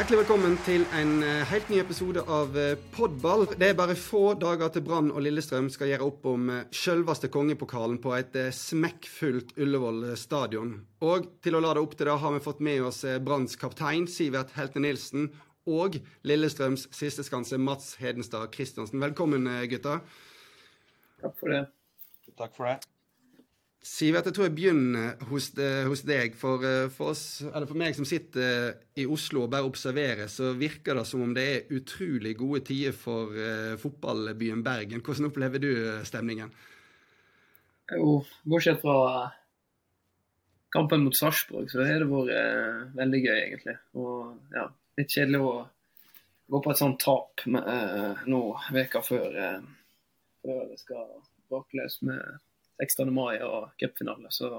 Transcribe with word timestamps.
Hjertelig 0.00 0.22
velkommen 0.22 0.54
til 0.64 0.86
en 0.96 1.10
eh, 1.20 1.42
helt 1.50 1.68
ny 1.68 1.76
episode 1.76 2.22
av 2.24 2.54
eh, 2.56 2.70
Podball. 2.94 3.42
Det 3.60 3.66
er 3.68 3.74
bare 3.76 3.92
få 4.00 4.30
dager 4.40 4.70
til 4.72 4.80
Brann 4.86 5.10
og 5.12 5.20
Lillestrøm 5.20 5.66
skal 5.68 5.90
gjøre 5.90 6.06
opp 6.06 6.22
om 6.30 6.46
eh, 6.48 6.62
selveste 6.72 7.28
kongepokalen 7.28 7.98
på 8.00 8.14
et 8.16 8.38
smekkfullt 8.56 9.52
Ullevål 9.60 10.14
stadion. 10.16 10.70
Og 11.04 11.26
til 11.44 11.58
å 11.58 11.60
lade 11.60 11.82
opp 11.84 11.98
til 11.98 12.08
det 12.08 12.14
har 12.22 12.32
vi 12.32 12.40
fått 12.40 12.62
med 12.64 12.80
oss 12.88 13.02
Branns 13.26 13.60
kaptein 13.60 14.06
Sivert 14.08 14.54
Helte 14.56 14.80
Nilsen 14.80 15.26
og 15.68 15.98
Lillestrøms 16.24 16.86
siste 16.96 17.26
skanse 17.26 17.60
Mats 17.60 17.98
Hedenstad 18.00 18.56
Christiansen. 18.56 19.04
Velkommen, 19.04 19.50
gutta. 19.68 19.98
Takk 21.20 21.36
for 21.42 21.52
det. 21.52 21.60
Takk 22.40 22.56
for 22.56 22.72
det. 22.72 22.78
Sivert, 23.80 24.26
jeg 24.28 24.36
tror 24.36 24.44
jeg 24.44 24.52
begynner 24.58 25.22
hos, 25.30 25.46
hos 25.88 26.02
deg. 26.04 26.34
For, 26.36 26.60
eh, 26.68 26.90
for, 26.92 27.14
oss, 27.14 27.40
for, 27.48 27.76
meg 27.80 27.94
som 27.96 28.04
sitter 28.04 28.74
i 29.00 29.06
Oslo 29.08 29.46
og 29.46 29.54
bare 29.54 29.64
observerer, 29.64 30.28
så 30.28 30.50
virker 30.52 30.98
det 30.98 31.06
som 31.08 31.22
om 31.24 31.32
det 31.36 31.44
er 31.48 31.72
utrolig 31.78 32.34
gode 32.36 32.60
tider 32.68 32.92
for 32.92 33.32
uh, 33.32 33.78
fotballbyen 33.80 34.60
Bergen. 34.66 35.00
Hvordan 35.00 35.30
opplever 35.30 35.64
du 35.64 35.70
eh, 35.72 36.02
stemningen? 36.04 36.52
Jo, 37.94 38.18
bortsett 38.44 38.84
fra 38.84 39.30
kampen 40.76 41.06
mot 41.06 41.16
Sarpsborg, 41.16 41.72
så 41.72 41.80
har 41.88 42.04
det 42.04 42.10
vært 42.10 42.36
uh, 42.36 42.84
veldig 43.00 43.22
gøy, 43.24 43.38
egentlig. 43.38 43.78
Og 43.96 44.52
ja, 44.58 44.66
litt 45.00 45.16
kjedelig 45.16 45.40
å 45.40 45.54
gå 46.52 46.60
på 46.60 46.74
et 46.74 46.82
sånt 46.84 47.00
tap 47.00 47.48
med, 47.48 47.64
uh, 47.64 48.28
nå 48.28 48.44
veka 48.76 49.00
før, 49.08 49.40
før 50.44 50.62
det 50.68 50.78
skal 50.84 51.16
bakløs 51.48 52.02
med 52.04 52.44
16. 52.80 53.12
mai 53.14 53.40
og 53.44 53.72
cupfinale. 53.80 54.30
Så 54.32 54.50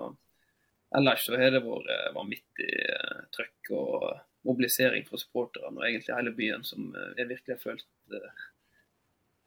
ellers 0.98 1.26
så 1.26 1.38
har 1.40 1.54
det 1.54 1.64
vært 1.66 1.90
eh, 1.92 2.10
vanvittig 2.16 2.72
uh, 2.92 3.24
trøkk 3.36 3.72
og 3.78 4.06
mobilisering 4.48 5.06
fra 5.08 5.20
supporterne 5.22 5.80
og 5.80 5.88
egentlig 5.88 6.18
hele 6.18 6.36
byen, 6.36 6.66
som 6.68 6.92
uh, 6.96 7.12
jeg 7.18 7.30
virkelig 7.30 7.56
har 7.56 7.64
følt 7.64 7.88
det, 8.12 8.22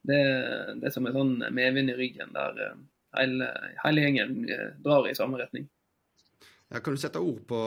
det 0.04 0.18
er 0.88 0.92
som 0.92 1.06
en 1.08 1.16
sånn 1.16 1.34
medvind 1.56 1.92
i 1.92 1.96
ryggen 1.96 2.34
der 2.34 2.58
hele, 3.16 3.48
hele, 3.80 4.02
gjengen 4.04 4.34
drar 4.84 5.08
i 5.08 5.14
samme 5.16 5.40
retning. 5.40 5.64
Ja, 6.68 6.80
kan 6.80 6.96
du 6.96 7.00
sette 7.00 7.22
ord 7.24 7.40
på, 7.48 7.60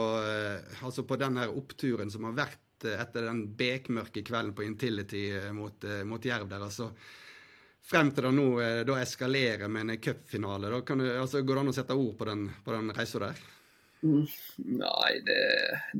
altså 0.86 1.02
på 1.06 1.18
den 1.18 1.38
oppturen 1.48 2.12
som 2.14 2.28
har 2.28 2.36
vært 2.38 2.86
etter 2.86 3.26
den 3.26 3.40
bekmørke 3.58 4.22
kvelden 4.26 4.54
på 4.54 4.66
Intility 4.66 5.24
mot, 5.54 5.82
mot 6.06 6.30
Jerv 6.30 6.46
der? 6.50 6.62
altså 6.68 6.92
frem 7.88 8.10
til 8.12 8.28
det 8.28 8.32
nå 8.36 8.48
eh, 8.62 8.80
da 8.88 8.98
eskalerer 9.00 9.70
med 9.72 9.86
en 9.86 10.02
cupfinale. 10.02 10.72
Altså, 10.72 11.42
går 11.42 11.54
det 11.54 11.62
an 11.62 11.72
å 11.72 11.76
sette 11.76 11.96
ord 11.96 12.16
på 12.18 12.28
den, 12.28 12.48
på 12.64 12.74
den 12.74 12.92
reisa 12.96 13.22
der? 13.22 13.40
Mm, 14.02 14.26
nei, 14.78 15.12
det, 15.26 15.38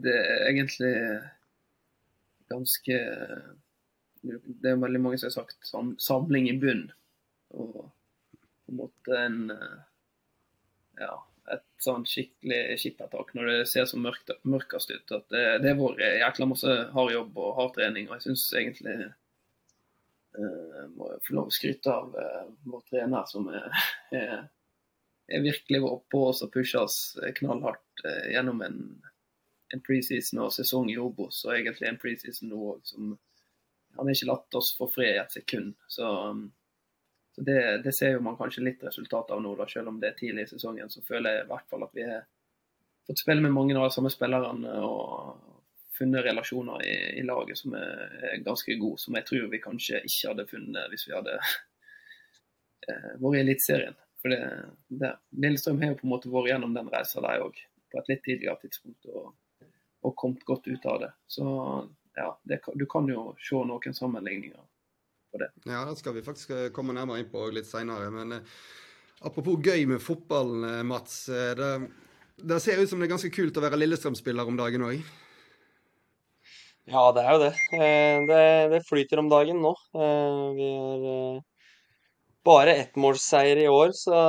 det, 0.04 0.14
er 0.14 0.44
egentlig 0.52 0.92
ganske 2.48 2.98
Det 4.22 4.70
er 4.70 4.78
veldig 4.78 5.00
mange 5.02 5.18
som 5.18 5.26
har 5.26 5.34
sagt 5.40 5.66
sam, 5.66 5.96
samling 6.02 6.50
i 6.50 6.58
bunn. 6.60 6.86
Og 7.56 7.80
på 7.80 8.74
en 8.74 8.78
måte 8.82 9.22
en 9.24 9.40
Ja, 10.98 11.14
et 11.54 11.64
sånn 11.80 12.04
skikkelig 12.06 12.76
skippertak 12.82 13.30
når 13.36 13.50
det 13.50 13.58
ser 13.70 13.86
så 13.88 13.98
mørkt, 14.02 14.30
mørkest 14.42 14.90
ut. 14.92 15.14
At 15.14 15.28
det, 15.32 15.44
det 15.62 15.72
har 15.72 15.78
vært 15.80 16.02
jækla 16.20 16.48
masse 16.50 16.74
hard 16.94 17.14
jobb 17.14 17.38
og 17.40 17.54
hard 17.58 17.74
trening. 17.78 18.08
Og 18.10 18.18
jeg 18.18 18.26
syns 18.28 18.46
egentlig 18.58 18.96
Uh, 20.36 20.84
må 20.92 21.08
få 21.24 21.34
lov 21.34 21.48
å 21.48 21.54
skryte 21.54 21.92
av 21.92 22.12
uh, 22.12 22.48
vår 22.68 22.82
trener, 22.90 23.24
som 23.26 23.48
er, 23.48 23.68
er, 24.14 24.42
er 25.32 25.44
virkelig 25.44 25.80
var 25.82 25.94
oppå 25.96 26.26
oss 26.28 26.42
og 26.44 26.52
pusha 26.52 26.82
oss 26.84 26.98
knallhardt 27.40 28.04
uh, 28.04 28.26
gjennom 28.34 28.60
en, 28.66 28.76
en 29.72 29.82
preseason 29.84 30.44
og 30.44 30.52
sesong 30.54 30.92
i 30.92 30.98
Obos, 31.00 31.40
og 31.46 31.56
egentlig 31.56 31.88
en 31.88 32.00
preseason 32.02 32.52
nå 32.52 32.60
òg 32.74 32.84
som 32.92 33.16
Han 33.96 34.06
har 34.06 34.14
ikke 34.14 34.28
latt 34.28 34.54
oss 34.60 34.74
få 34.78 34.86
fred 34.92 35.16
i 35.16 35.18
et 35.18 35.32
sekund. 35.32 35.72
Så, 35.90 36.06
um, 36.06 36.44
så 37.34 37.42
det, 37.42 37.60
det, 37.82 37.94
ser 37.96 38.12
jo 38.12 38.20
man 38.22 38.36
kanskje 38.38 38.62
litt 38.62 38.84
resultat 38.84 39.32
av 39.34 39.40
nå, 39.42 39.56
da, 39.58 39.66
selv 39.66 39.90
om 39.90 39.96
det 39.98 40.12
er 40.12 40.18
tidlig 40.20 40.44
i 40.44 40.50
sesongen. 40.52 40.92
Så 40.92 41.02
føler 41.08 41.34
jeg 41.34 41.46
i 41.46 41.48
hvert 41.48 41.66
fall 41.72 41.86
at 41.86 41.96
vi 41.96 42.04
har 42.06 42.20
fått 43.08 43.24
spille 43.24 43.42
med 43.42 43.56
mange 43.56 43.74
av 43.74 43.88
de 43.88 43.96
samme 43.96 44.12
spillerne. 44.12 44.76
og 44.86 45.57
funnet 45.98 46.24
relasjoner 46.24 46.84
i, 46.86 46.94
i, 47.20 47.24
laget 47.26 47.58
som 47.60 47.74
er, 47.78 48.04
er, 48.32 48.36
ganske 48.46 48.76
gode, 48.80 49.00
som 49.02 49.16
jeg 49.18 49.26
tror 49.28 49.48
vi 49.52 49.62
kanskje 49.62 50.02
ikke 50.06 50.32
hadde 50.32 50.46
funnet 50.50 50.92
hvis 50.92 51.08
vi 51.08 51.16
hadde 51.16 51.34
eh, 52.88 53.10
vært 53.18 53.38
i 53.38 53.42
Eliteserien. 53.42 53.98
For 54.18 54.34
Lillestrøm 55.38 55.82
har 55.82 55.92
jo 55.92 56.00
på 56.00 56.08
en 56.08 56.14
måte 56.14 56.32
vært 56.32 56.52
gjennom 56.52 56.74
den 56.74 56.90
reisa 56.90 57.22
der 57.22 57.44
òg, 57.44 57.60
på 57.92 58.00
et 58.00 58.10
litt 58.10 58.24
tidligere 58.26 58.58
tidspunkt, 58.64 59.06
og, 59.12 59.30
og, 60.02 60.16
kommet 60.18 60.42
godt 60.48 60.66
ut 60.66 60.88
av 60.90 60.98
det. 61.04 61.12
Så 61.30 61.44
ja, 62.18 62.32
det, 62.50 62.60
du 62.74 62.86
kan 62.90 63.06
jo 63.10 63.30
se 63.42 63.62
noen 63.68 63.94
sammenligninger 63.94 64.58
på 65.32 65.42
det. 65.42 65.52
Ja, 65.70 65.84
det 65.84 65.96
skal 66.00 66.16
vi 66.16 66.26
faktisk 66.26 66.50
eh, 66.56 66.68
komme 66.74 66.96
nærmere 66.96 67.22
inn 67.22 67.30
på 67.30 67.46
litt 67.54 67.68
seinere. 67.68 68.10
Men 68.14 68.40
eh, 68.40 68.58
apropos 69.28 69.62
gøy 69.62 69.86
med 69.92 70.02
fotballen, 70.02 70.66
eh, 70.66 70.84
Mats. 70.88 71.26
Det, 71.28 71.70
det 72.42 72.60
ser 72.64 72.82
ut 72.82 72.90
som 72.90 72.98
det 72.98 73.08
er 73.08 73.14
ganske 73.14 73.32
kult 73.34 73.58
å 73.58 73.64
være 73.64 73.80
Lillestrøm-spiller 73.80 74.50
om 74.50 74.58
dagen 74.58 74.86
òg? 74.88 75.02
Ja, 76.88 77.04
det 77.12 77.22
er 77.22 77.34
jo 77.34 77.40
det. 77.42 77.52
Eh, 77.76 78.18
det, 78.28 78.42
det 78.72 78.84
flyter 78.88 79.20
om 79.20 79.28
dagen 79.28 79.60
nå. 79.60 79.74
Eh, 79.92 80.44
vi 80.56 80.68
har 80.72 81.02
eh, 81.12 81.40
bare 82.48 82.76
ettmålsseier 82.84 83.60
i 83.60 83.66
år, 83.68 83.92
så 83.96 84.20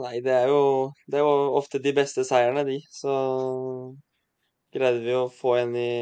nei, 0.00 0.16
det 0.24 0.32
er 0.34 0.50
jo 0.50 0.62
det 1.06 1.20
er 1.20 1.22
jo 1.22 1.52
ofte 1.60 1.78
de 1.82 1.92
beste 1.94 2.24
seierne, 2.26 2.64
de. 2.66 2.80
Så 2.90 3.12
greide 4.74 5.04
vi 5.04 5.14
å 5.14 5.28
få 5.30 5.54
en 5.60 5.76
i, 5.78 5.92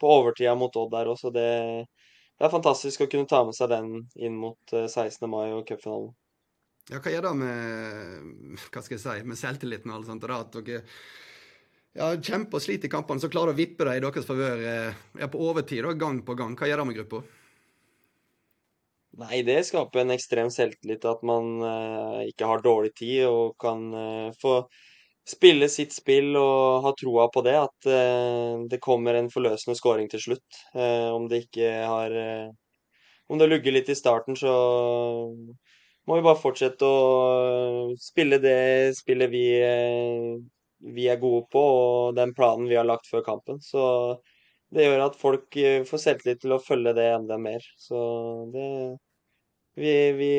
på 0.00 0.14
overtida 0.14 0.54
mot 0.56 0.76
Odd 0.80 0.94
der 0.94 1.10
også. 1.12 1.34
Det, 1.34 1.48
det 1.84 2.48
er 2.48 2.54
fantastisk 2.54 3.04
å 3.04 3.10
kunne 3.12 3.28
ta 3.28 3.42
med 3.44 3.58
seg 3.58 3.74
den 3.74 3.92
inn 4.16 4.38
mot 4.40 4.72
16. 4.72 5.28
mai 5.28 5.50
og 5.50 5.66
cupfinalen. 5.68 6.14
Ja, 6.90 6.98
hva 6.98 7.12
gjør 7.12 7.28
det 7.28 7.34
med 7.38 8.62
hva 8.72 8.80
skal 8.82 8.96
jeg 8.96 9.02
si, 9.04 9.18
med 9.28 9.38
selvtilliten 9.38 9.92
og 9.92 10.00
alt 10.00 10.08
sånt? 10.08 10.24
Da, 10.24 10.40
at 10.42 10.56
dere 10.56 10.80
ja, 11.98 12.08
kjemper 12.16 12.58
og 12.58 12.64
sliter 12.64 12.88
i 12.88 12.92
kampene, 12.92 13.20
så 13.20 13.30
klarer 13.32 13.52
du 13.52 13.58
å 13.58 13.62
vippe 13.62 13.86
det 13.88 13.98
i 13.98 14.02
deres 14.04 14.28
favør 14.28 14.64
eh, 14.68 15.00
ja, 15.20 15.28
på 15.28 15.40
overtid 15.44 15.84
da, 15.84 15.94
gang 15.98 16.22
på 16.26 16.36
gang. 16.38 16.56
Hva 16.56 16.68
gjør 16.70 16.82
det 16.82 16.88
med 16.88 17.00
gruppa? 17.00 17.22
Nei, 19.20 19.42
det 19.44 19.58
skaper 19.68 20.00
en 20.00 20.14
ekstrem 20.14 20.48
selvtillit 20.52 21.04
at 21.04 21.20
man 21.28 21.58
eh, 21.68 22.30
ikke 22.30 22.48
har 22.48 22.64
dårlig 22.64 22.94
tid 22.96 23.26
og 23.28 23.58
kan 23.60 23.84
eh, 23.92 24.30
få 24.40 24.62
spille 25.28 25.68
sitt 25.70 25.92
spill 25.94 26.32
og 26.40 26.86
ha 26.86 26.94
troa 26.96 27.28
på 27.34 27.42
det. 27.44 27.58
At 27.60 27.90
eh, 27.92 28.64
det 28.72 28.80
kommer 28.84 29.18
en 29.18 29.28
forløsende 29.32 29.76
scoring 29.78 30.08
til 30.12 30.24
slutt. 30.24 30.62
Eh, 30.72 31.10
om 31.12 31.28
det 31.28 31.44
ikke 31.46 31.74
har 31.92 32.16
eh, 32.16 32.48
Om 33.32 33.38
det 33.38 33.46
lugger 33.48 33.72
litt 33.72 33.88
i 33.88 33.94
starten, 33.96 34.36
så 34.36 34.50
må 36.04 36.16
vi 36.18 36.24
bare 36.24 36.40
fortsette 36.40 36.84
å 36.84 37.94
spille 38.00 38.36
det 38.42 38.92
spillet 38.98 39.30
vi 39.32 39.44
vi 40.82 41.06
er 41.08 41.20
gode 41.22 41.46
på, 41.52 41.62
og 41.62 42.16
den 42.16 42.34
planen 42.34 42.68
vi 42.70 42.78
har 42.78 42.86
lagt 42.88 43.08
før 43.10 43.24
kampen. 43.26 43.60
Så 43.62 43.82
det 44.72 44.86
gjør 44.86 45.06
at 45.06 45.18
folk 45.20 45.56
eh, 45.60 45.82
får 45.88 46.02
selvtillit 46.06 46.42
til 46.42 46.56
å 46.56 46.62
følge 46.62 46.94
det 46.96 47.08
enda 47.12 47.38
mer. 47.40 47.64
Så 47.78 47.98
det 48.54 48.68
vi, 49.74 49.92
vi, 50.12 50.32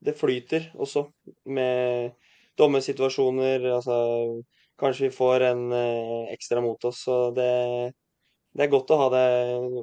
Det 0.00 0.16
flyter 0.18 0.70
også 0.74 1.04
med 1.52 2.16
dommersituasjoner. 2.58 3.66
Altså 3.74 3.98
kanskje 4.80 5.08
vi 5.08 5.14
får 5.14 5.46
en 5.50 5.66
eh, 5.76 6.32
ekstra 6.34 6.62
mot 6.64 6.84
oss. 6.84 7.04
Så 7.04 7.20
det, 7.36 7.52
det 8.56 8.66
er 8.66 8.72
godt 8.72 8.90
å 8.90 9.00
ha 9.04 9.12
det 9.14 9.28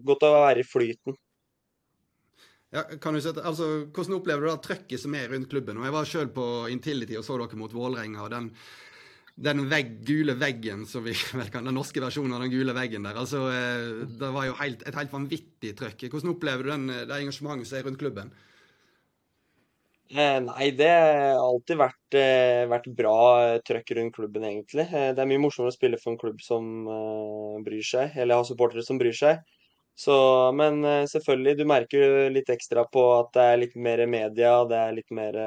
Godt 0.08 0.28
å 0.28 0.36
være 0.40 0.64
i 0.64 0.68
flyten. 0.68 1.18
Ja, 2.76 2.84
kan 3.00 3.16
du 3.16 3.22
sette, 3.24 3.46
altså, 3.48 3.88
Hvordan 3.96 4.18
opplever 4.18 4.44
du 4.44 4.50
det 4.50 4.60
trøkket 4.66 5.00
som 5.00 5.16
er 5.16 5.30
rundt 5.32 5.48
klubben? 5.52 5.80
Og 5.80 5.88
Jeg 5.88 5.96
var 5.96 6.10
sjøl 6.10 6.32
på 6.36 6.48
Intility 6.72 7.16
og 7.16 7.24
så 7.24 7.38
dere 7.40 7.60
mot 7.60 7.74
Vålerenga. 7.74 8.26
og 8.26 8.34
den 8.34 8.52
den 9.38 9.68
vegg, 9.70 9.92
gule 10.08 10.34
veggen, 10.40 10.86
som 10.90 11.06
vi 11.06 11.14
vel 11.38 11.50
kan, 11.54 11.68
den 11.68 11.78
norske 11.78 12.02
versjonen 12.02 12.34
av 12.34 12.44
den 12.46 12.54
gule 12.54 12.74
veggen 12.74 13.06
der. 13.06 13.20
altså, 13.22 13.46
eh, 13.54 14.06
Det 14.20 14.34
var 14.34 14.50
jo 14.50 14.58
helt, 14.58 14.84
et 14.88 14.98
helt 14.98 15.14
vanvittig 15.14 15.76
trøkk. 15.78 16.08
Hvordan 16.10 16.34
opplever 16.34 16.66
du 16.66 16.74
den, 16.74 16.88
det 17.10 17.20
engasjementet 17.22 17.70
som 17.70 17.80
er 17.80 17.86
rundt 17.88 18.02
klubben? 18.02 18.34
Eh, 20.08 20.38
nei, 20.40 20.70
det 20.72 20.88
har 20.88 21.36
alltid 21.42 21.78
vært, 21.82 22.16
eh, 22.16 22.64
vært 22.72 22.88
bra 22.96 23.60
trøkk 23.68 23.92
rundt 23.98 24.16
klubben, 24.16 24.46
egentlig. 24.48 24.88
Eh, 24.88 25.12
det 25.12 25.20
er 25.20 25.28
mye 25.28 25.42
morsommere 25.44 25.74
å 25.74 25.76
spille 25.76 26.00
for 26.00 26.14
en 26.14 26.20
klubb 26.22 26.40
som 26.42 26.88
eh, 26.88 27.58
bryr 27.66 27.84
seg, 27.84 28.16
eller 28.16 28.40
har 28.40 28.48
supportere 28.48 28.86
som 28.88 28.98
bryr 28.98 29.14
seg. 29.14 29.44
Så, 29.98 30.16
men 30.56 30.80
eh, 30.86 31.04
selvfølgelig, 31.12 31.58
du 31.60 31.66
merker 31.68 32.30
litt 32.32 32.50
ekstra 32.54 32.86
på 32.88 33.04
at 33.20 33.34
det 33.36 33.48
er 33.52 33.62
litt 33.66 33.76
mer 33.76 34.06
media, 34.08 34.54
det 34.70 34.80
er 34.80 34.96
litt 34.96 35.12
mer 35.12 35.42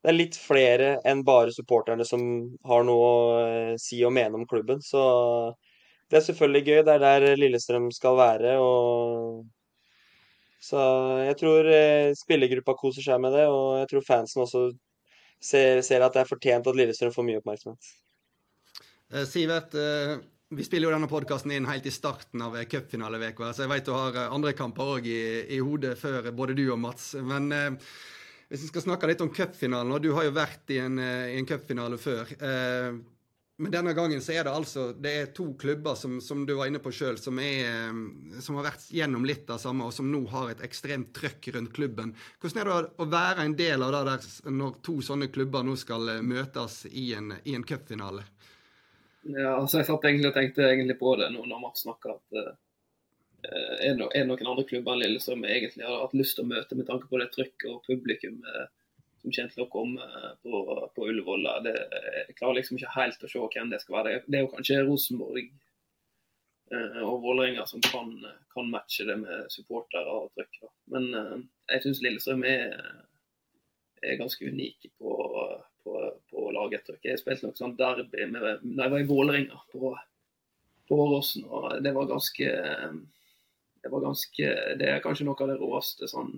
det 0.00 0.08
er 0.10 0.16
litt 0.16 0.36
flere 0.40 0.90
enn 1.08 1.22
bare 1.26 1.52
supporterne 1.52 2.06
som 2.08 2.22
har 2.64 2.84
noe 2.88 3.06
å 3.06 3.40
eh, 3.44 3.72
si 3.80 4.00
og 4.06 4.14
mene 4.16 4.38
om 4.38 4.46
klubben. 4.48 4.80
Så 4.84 5.00
det 6.08 6.20
er 6.20 6.26
selvfølgelig 6.30 6.62
gøy. 6.64 6.82
Det 6.86 6.94
er 6.94 7.02
der 7.04 7.40
Lillestrøm 7.40 7.90
skal 7.92 8.16
være. 8.20 8.56
og 8.60 9.44
så 10.60 10.80
jeg 11.24 11.36
tror 11.40 11.68
eh, 11.72 12.12
spillergruppa 12.16 12.76
koser 12.76 13.04
seg 13.04 13.20
med 13.20 13.32
det, 13.36 13.46
og 13.48 13.78
jeg 13.80 13.90
tror 13.92 14.06
fansen 14.08 14.44
også 14.44 14.66
ser, 15.40 15.80
ser 15.84 16.04
at 16.04 16.16
det 16.16 16.24
er 16.24 16.28
fortjent 16.28 16.68
at 16.68 16.76
Lillestrøm 16.76 17.14
får 17.14 17.26
mye 17.28 17.40
oppmerksomhet. 17.40 17.94
Eh, 19.12 19.24
Sivert, 19.28 19.76
vi 20.50 20.64
spiller 20.66 20.88
jo 20.88 20.94
denne 20.96 21.08
podkasten 21.10 21.52
inn 21.54 21.68
helt 21.68 21.84
i 21.86 21.92
starten 21.94 22.42
av 22.42 22.56
cupfinaleveka, 22.68 23.52
så 23.54 23.64
jeg 23.64 23.72
vet 23.72 23.86
du 23.86 23.92
har 23.94 24.16
andre 24.26 24.52
kamper 24.58 24.96
òg 24.96 25.04
i, 25.06 25.20
i, 25.56 25.60
hodet 25.62 25.92
før 26.00 26.32
både 26.34 26.56
du 26.58 26.64
og 26.72 26.80
Mats. 26.82 27.12
Men 27.22 27.52
eh, 27.54 27.92
hvis 28.50 28.66
vi 28.66 28.72
skal 28.72 28.82
snakke 28.82 29.06
litt 29.06 29.22
om 29.22 29.30
cupfinalen, 29.30 29.94
og 29.94 30.02
du 30.02 30.10
har 30.16 30.26
jo 30.26 30.34
vært 30.34 30.72
i 30.74 30.80
en, 30.82 30.98
i 30.98 31.38
en 31.38 31.46
cupfinale 31.46 31.98
før. 32.02 32.32
Eh, 32.34 32.96
men 33.60 33.74
denne 33.74 33.92
gangen 33.92 34.22
så 34.24 34.32
er 34.32 34.46
det 34.46 34.52
altså 34.56 34.86
det 34.96 35.10
er 35.12 35.26
to 35.36 35.50
klubber 35.60 35.94
som, 35.98 36.16
som 36.24 36.46
du 36.48 36.54
var 36.56 36.70
inne 36.70 36.80
på 36.80 36.90
sjøl, 36.96 37.18
som, 37.20 37.36
som, 38.40 38.56
har 38.56 38.66
vært 38.70 38.86
gjennom 38.96 39.26
litt 39.28 39.50
av 39.52 39.60
samme, 39.60 39.84
og 39.84 39.92
som 39.92 40.08
nå 40.08 40.22
har 40.32 40.54
et 40.54 40.64
ekstremt 40.64 41.12
trøkk 41.14 41.50
rundt 41.54 41.74
klubben. 41.76 42.14
Hvordan 42.40 42.62
er 42.62 42.70
det 42.70 43.04
å 43.04 43.08
være 43.12 43.44
en 43.44 43.56
del 43.58 43.84
av 43.84 43.92
det 43.94 44.02
der 44.08 44.56
når 44.56 44.80
to 44.88 44.96
sånne 45.04 45.28
klubber 45.30 45.66
nå 45.66 45.76
skal 45.78 46.08
eh, 46.16 46.24
møtes 46.24 46.86
i 46.88 47.10
en, 47.18 47.34
i 47.44 47.54
cupfinale? 47.68 48.24
Ja, 49.28 49.58
altså 49.58 49.82
Jeg 49.82 49.90
satt 49.90 50.08
egentlig 50.08 50.32
og 50.32 50.38
tenkte 50.40 50.64
egentlig 50.64 50.96
på 50.98 51.12
det 51.20 51.28
nå 51.34 51.44
når 51.44 51.62
Mats 51.62 51.84
snakka, 51.84 52.16
at 52.16 52.56
er, 53.44 53.96
det, 53.96 54.10
er 54.16 54.26
noen 54.28 54.50
andre 54.52 54.66
klubber 54.68 54.94
enn 54.94 55.02
Lillestrøm 55.04 55.46
egentlig 55.48 55.86
har 55.86 56.02
hatt 56.04 56.16
lyst 56.18 56.36
til 56.38 56.44
å 56.46 56.50
møte 56.50 56.76
med 56.78 56.88
tanke 56.90 57.08
på 57.10 57.20
det 57.22 57.30
trykket 57.34 57.70
og 57.72 57.82
publikum? 57.88 58.42
Uh, 58.44 58.68
som 59.20 59.32
kommer 59.32 59.52
til 59.54 59.64
å 59.64 59.70
komme 59.72 60.28
på, 60.42 60.60
på 60.94 61.08
Ullevål. 61.10 61.48
Jeg 61.66 62.36
klarer 62.38 62.60
liksom 62.60 62.78
ikke 62.78 62.94
helt 62.94 63.24
å 63.24 63.30
se 63.30 63.42
hvem 63.42 63.72
det 63.72 63.82
skal 63.82 63.98
være. 63.98 64.22
Det 64.26 64.38
er 64.38 64.46
jo 64.46 64.52
kanskje 64.54 64.80
Rosenborg 64.86 65.50
eh, 66.72 67.00
og 67.04 67.20
Vålerenga 67.24 67.66
som 67.68 67.84
kan, 67.84 68.14
kan, 68.54 68.70
matche 68.72 69.06
det 69.08 69.18
med 69.20 69.52
supportere 69.52 70.16
og 70.22 70.32
trykk. 70.38 70.72
Men 70.94 71.10
eh, 71.20 71.36
jeg 71.74 71.84
syns 71.84 72.02
Lillestrøm 72.06 72.46
er, 72.48 72.78
er, 74.00 74.16
ganske 74.20 74.48
unike 74.48 74.92
på, 74.96 75.16
på, 75.84 75.96
på 76.32 76.48
lagettrykk. 76.56 77.04
Jeg 77.12 77.20
spilte 77.20 77.50
nok 77.50 77.60
sånn 77.60 77.76
derby 77.80 78.24
med, 78.32 78.64
når 78.64 78.86
jeg 78.86 78.94
var 78.96 79.04
i 79.04 79.10
Vålerenga 79.10 79.64
på, 79.74 79.94
på 80.88 81.02
Åråsen, 81.04 81.44
og 81.44 81.74
det 81.84 81.92
var 81.96 82.08
ganske 82.08 82.54
det 83.82 83.90
var 83.92 84.04
ganske, 84.04 84.48
det 84.80 84.88
er 84.88 85.02
kanskje 85.04 85.26
noe 85.28 85.40
av 85.40 85.52
det 85.52 85.58
råeste 85.60 86.08
sånn 86.10 86.34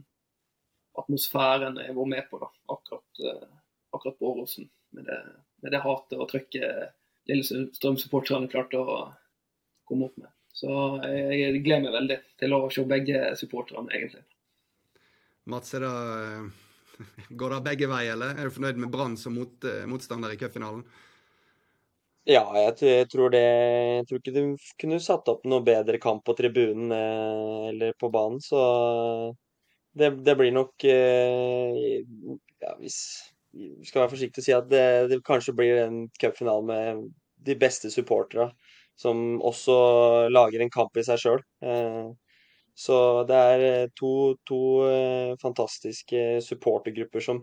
atmosfæren 0.99 1.81
jeg 1.81 1.95
var 1.97 2.09
med 2.11 2.29
på 2.31 2.39
da, 2.43 2.51
akkurat, 2.75 3.23
eh, 3.27 3.49
akkurat 3.97 4.19
på 4.19 4.33
Åråsen. 4.33 4.69
Med 4.93 5.07
det, 5.09 5.19
med 5.65 5.73
det 5.73 5.81
hatet 5.81 6.21
og 6.21 6.29
trykket 6.29 6.93
Lillestrøm-supporterne 7.31 8.51
klarte 8.51 8.81
å 8.83 8.97
komme 9.89 10.11
opp 10.11 10.19
med. 10.21 10.29
Så 10.53 10.69
jeg, 11.07 11.39
jeg 11.39 11.63
gleder 11.65 11.87
meg 11.87 11.97
veldig 11.97 12.19
til 12.43 12.57
å 12.57 12.61
se 12.75 12.85
begge 12.89 13.23
supporterne, 13.41 13.89
egentlig. 13.95 14.25
Mats, 15.49 15.73
det, 15.73 15.93
går 17.41 17.55
det 17.55 17.63
begge 17.71 17.89
veier, 17.91 18.13
eller 18.17 18.37
er 18.37 18.51
du 18.51 18.57
fornøyd 18.59 18.83
med 18.85 18.93
Brann 18.93 19.17
som 19.19 19.39
mot, 19.39 19.57
eh, 19.65 19.87
motstander 19.89 20.35
i 20.35 20.39
cupfinalen? 20.41 20.85
Ja, 22.23 22.45
jeg, 22.55 23.09
tror 23.11 23.33
det 23.35 23.41
Jeg 23.43 24.05
tror 24.07 24.21
ikke 24.21 24.35
du 24.37 24.43
kunne 24.79 24.99
satt 25.03 25.27
opp 25.31 25.43
noe 25.51 25.65
bedre 25.67 25.99
kamp 26.03 26.23
på 26.27 26.37
tribunen 26.39 26.93
eh, 26.95 27.71
eller 27.73 27.97
på 27.99 28.11
banen, 28.15 28.39
så 28.41 28.61
det, 29.99 30.13
det 30.23 30.37
blir 30.39 30.55
nok 30.55 30.85
eh, 30.87 32.05
ja, 32.63 32.77
Hvis 32.79 32.99
vi 33.53 33.89
skal 33.89 34.05
være 34.05 34.13
forsiktige 34.15 34.41
og 34.41 34.47
si 34.47 34.55
at 34.55 34.69
det, 34.71 34.85
det 35.11 35.19
kanskje 35.27 35.57
blir 35.59 35.83
en 35.83 36.05
cupfinale 36.23 36.65
med 36.69 37.03
de 37.43 37.57
beste 37.59 37.91
supporterne, 37.91 38.53
som 38.97 39.43
også 39.43 39.75
lager 40.31 40.63
en 40.63 40.71
kamp 40.73 40.97
i 40.97 41.05
seg 41.05 41.19
sjøl. 41.21 41.43
Eh, 41.67 42.07
så 42.79 42.97
det 43.29 43.41
er 43.57 43.91
to, 43.99 44.13
to 44.49 44.61
fantastiske 45.43 46.23
supportergrupper 46.47 47.21
som, 47.21 47.43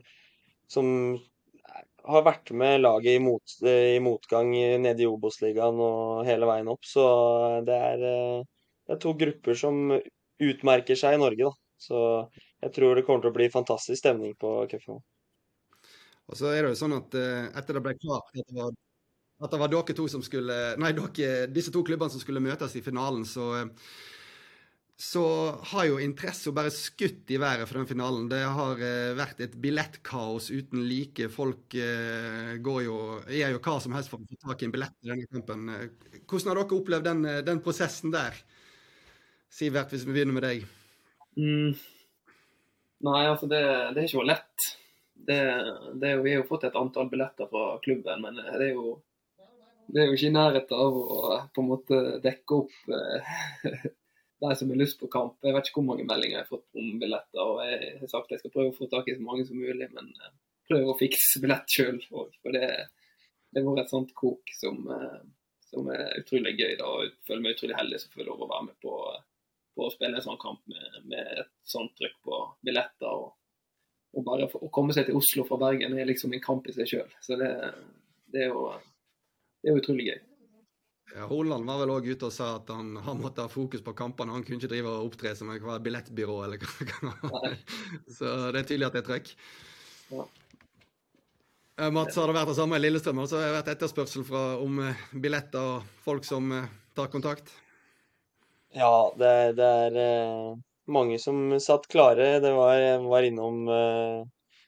som 0.72 0.88
har 2.10 2.26
vært 2.26 2.52
med 2.58 2.82
laget 2.82 3.18
i, 3.18 3.22
mot, 3.24 3.56
i 3.64 4.00
motgang 4.04 4.52
nede 4.82 5.04
i 5.04 5.08
Obos-ligaen 5.10 5.80
og 5.84 6.26
hele 6.28 6.50
veien 6.50 6.72
opp. 6.72 6.84
Så 6.88 7.06
det 7.68 7.78
er, 7.92 8.04
det 8.04 8.96
er, 8.96 9.02
to 9.04 9.14
grupper 9.20 9.58
som 9.60 9.94
utmerker 10.40 11.00
seg 11.00 11.18
i 11.18 11.22
Norge, 11.22 11.50
da. 11.50 11.66
Så 11.80 12.00
jeg 12.60 12.74
tror 12.76 12.98
det 12.98 13.06
kommer 13.08 13.24
til 13.24 13.32
å 13.32 13.38
bli 13.38 13.48
fantastisk 13.54 14.02
stemning 14.02 14.36
på 14.40 14.52
cupfinalen. 14.72 15.06
Og 16.30 16.38
så 16.38 16.52
er 16.52 16.62
det 16.62 16.74
jo 16.74 16.80
sånn 16.84 16.98
at 16.98 17.16
uh, 17.18 17.48
etter 17.58 17.78
det 17.78 17.84
ble 17.86 17.96
klart 17.98 18.28
at 18.36 18.42
det 18.44 18.58
var, 18.58 18.74
at 19.40 19.54
det 19.54 19.60
var 19.62 19.72
dere 19.72 19.96
to 19.98 20.06
som 20.12 20.22
skulle 20.26 20.58
Nei, 20.82 20.92
dere, 20.98 21.48
disse 21.50 21.74
to 21.74 21.82
klubbene 21.88 22.14
som 22.14 22.22
skulle 22.22 22.44
møtes 22.44 22.76
i 22.78 22.84
finalen, 22.86 23.24
så 23.26 23.56
så 25.00 25.24
har 25.72 25.86
jo 25.88 26.00
interessa 26.04 26.52
bare 26.52 26.72
skutt 26.76 27.32
i 27.32 27.38
været 27.40 27.70
for 27.70 27.80
den 27.80 27.88
finalen. 27.88 28.26
Det 28.28 28.42
har 28.44 28.82
eh, 28.84 29.14
vært 29.16 29.40
et 29.46 29.54
billettkaos 29.64 30.50
uten 30.52 30.82
like. 30.90 31.30
Folk 31.32 31.76
eh, 31.80 32.58
går 32.60 32.82
jo, 32.84 32.98
gjør 33.32 33.54
jo 33.56 33.62
hva 33.64 33.76
som 33.80 33.96
helst 33.96 34.12
for 34.12 34.20
å 34.20 34.28
få 34.28 34.40
tak 34.44 34.60
i 34.60 34.68
en 34.68 34.74
billett 34.74 34.98
i 35.00 35.14
denne 35.14 35.30
kampen. 35.32 35.70
hvordan 36.28 36.52
har 36.52 36.60
dere 36.60 36.80
opplevd 36.82 37.08
den, 37.08 37.30
den 37.48 37.62
prosessen 37.64 38.12
der? 38.12 38.36
Sivert, 39.50 39.96
hvis 39.96 40.04
vi 40.04 40.18
begynner 40.18 40.36
med 40.36 40.46
deg. 40.50 40.68
Mm. 41.40 41.80
Nei, 43.08 43.22
altså 43.24 43.48
det, 43.48 43.62
det 43.96 44.02
er 44.02 44.10
ikke 44.10 44.20
vært 44.20 44.32
lett. 44.34 44.68
Det, 45.30 45.40
det 46.02 46.12
er 46.12 46.26
vi 46.26 46.34
har 46.34 46.42
jo 46.42 46.50
fått 46.50 46.68
et 46.68 46.76
antall 46.80 47.08
billetter 47.12 47.48
fra 47.48 47.78
klubben, 47.84 48.28
men 48.28 48.36
det 48.36 48.68
er 48.68 48.74
jo, 48.74 48.98
det 49.88 50.04
er 50.04 50.12
jo 50.12 50.20
ikke 50.20 50.28
i 50.28 50.36
nærheten 50.36 50.84
av 50.84 51.00
å 51.00 51.40
på 51.56 51.64
en 51.64 51.72
måte 51.72 52.04
dekke 52.24 52.60
opp 52.60 52.94
eh, 53.00 53.88
de 54.40 54.52
som 54.56 54.70
har 54.72 54.80
lyst 54.80 55.00
på 55.00 55.10
kamp. 55.12 55.38
Jeg 55.44 55.56
vet 55.56 55.70
ikke 55.70 55.82
hvor 55.82 55.90
mange 55.90 56.06
meldinger 56.08 56.38
jeg 56.38 56.46
har 56.46 56.52
fått 56.52 56.80
om 56.80 56.94
billetter. 57.02 57.42
og 57.42 57.64
Jeg 57.66 57.98
har 58.02 58.12
sagt 58.12 58.30
at 58.30 58.38
jeg 58.38 58.44
skal 58.44 58.54
prøve 58.54 58.74
å 58.74 58.78
få 58.78 58.88
tak 58.92 59.10
i 59.10 59.18
så 59.18 59.26
mange 59.26 59.48
som 59.48 59.60
mulig, 59.60 59.90
men 59.96 60.14
eh, 60.14 60.38
prøve 60.70 60.94
å 60.94 61.00
fikse 61.00 61.42
billett 61.44 61.76
sjøl. 61.76 62.00
For 62.10 62.56
det, 62.56 62.70
det 63.52 63.64
har 63.64 63.68
vært 63.68 63.88
et 63.88 63.96
sånt 63.96 64.14
kok 64.18 64.54
som, 64.60 64.80
eh, 64.96 65.20
som 65.72 65.90
er 65.96 66.06
utrolig 66.22 66.56
gøy. 66.56 66.78
da, 66.80 66.94
Jeg 67.06 67.18
føler 67.28 67.44
meg 67.46 67.58
utrolig 67.58 67.80
heldig 67.82 68.04
som 68.04 68.16
får 68.16 68.30
lov 68.32 68.46
å 68.46 68.52
være 68.54 68.70
med 68.70 68.80
på 68.86 68.96
på 69.80 69.88
å 69.88 69.94
spille 69.94 70.20
en 70.20 70.26
sånn 70.26 70.40
kamp 70.42 70.62
med, 70.70 71.02
med 71.08 71.44
et 71.44 71.52
sånt 71.68 71.94
trykk 71.98 72.18
på 72.26 72.40
billetter. 72.66 73.08
og, 73.08 73.36
og 74.18 74.26
bare 74.28 74.50
for, 74.52 74.66
Å 74.66 74.74
komme 74.76 74.96
seg 74.96 75.08
til 75.08 75.20
Oslo 75.20 75.46
fra 75.48 75.60
Bergen 75.62 75.96
er 75.96 76.10
liksom 76.10 76.36
en 76.36 76.44
kamp 76.44 76.68
i 76.68 76.76
seg 76.76 76.90
sjøl. 76.92 77.14
Så 77.24 77.40
det, 77.40 77.52
det, 78.34 78.48
er 78.48 78.52
jo, 78.52 78.68
det 79.64 79.72
er 79.72 79.80
utrolig 79.80 80.10
gøy. 80.10 80.20
Ja, 81.16 81.26
Holland 81.26 81.66
var 81.66 81.80
vel 81.82 81.92
òg 81.94 82.10
ute 82.12 82.28
og 82.28 82.34
sa 82.34 82.52
at 82.60 82.70
han, 82.70 82.92
han, 83.02 83.22
måtte 83.22 83.46
ha 83.46 83.50
fokus 83.50 83.82
på 83.86 83.96
kampene. 83.98 84.36
Han 84.36 84.44
kunne 84.46 84.60
ikke 84.62 84.70
drive 84.76 84.92
og 84.92 85.10
opptre 85.10 85.34
som 85.38 85.50
et 85.54 85.66
billettbyrå 85.86 86.36
eller 86.46 86.62
hva. 86.62 87.42
Så 88.18 88.36
det 88.54 88.62
er 88.62 88.68
tydelig 88.68 88.90
at 88.90 88.98
det 88.98 89.02
er 89.02 89.10
trøkk. 89.10 89.34
Ja. 90.14 90.28
Eh, 91.80 91.92
Mats, 91.92 92.18
har 92.20 92.28
det 92.28 92.36
vært 92.36 92.52
det 92.52 92.58
samme 92.58 92.76
i 92.76 92.84
Lillestrøm? 92.84 93.22
Altså, 93.24 93.40
har 93.40 93.48
det 93.48 93.58
vært 93.62 93.74
etterspørsel 93.76 94.26
fra, 94.28 94.44
om 94.60 94.82
eh, 94.84 95.04
billetter 95.24 95.78
og 95.78 95.92
folk 96.04 96.26
som 96.28 96.52
eh, 96.52 96.72
tar 96.98 97.08
kontakt? 97.14 97.54
Ja, 98.76 99.10
det, 99.18 99.32
det 99.58 99.66
er 99.66 100.58
mange 100.92 101.18
som 101.24 101.56
satt 101.64 101.88
klare. 101.90 102.36
Det 102.44 102.52
var, 102.54 102.84
var 103.02 103.26
innom 103.26 103.64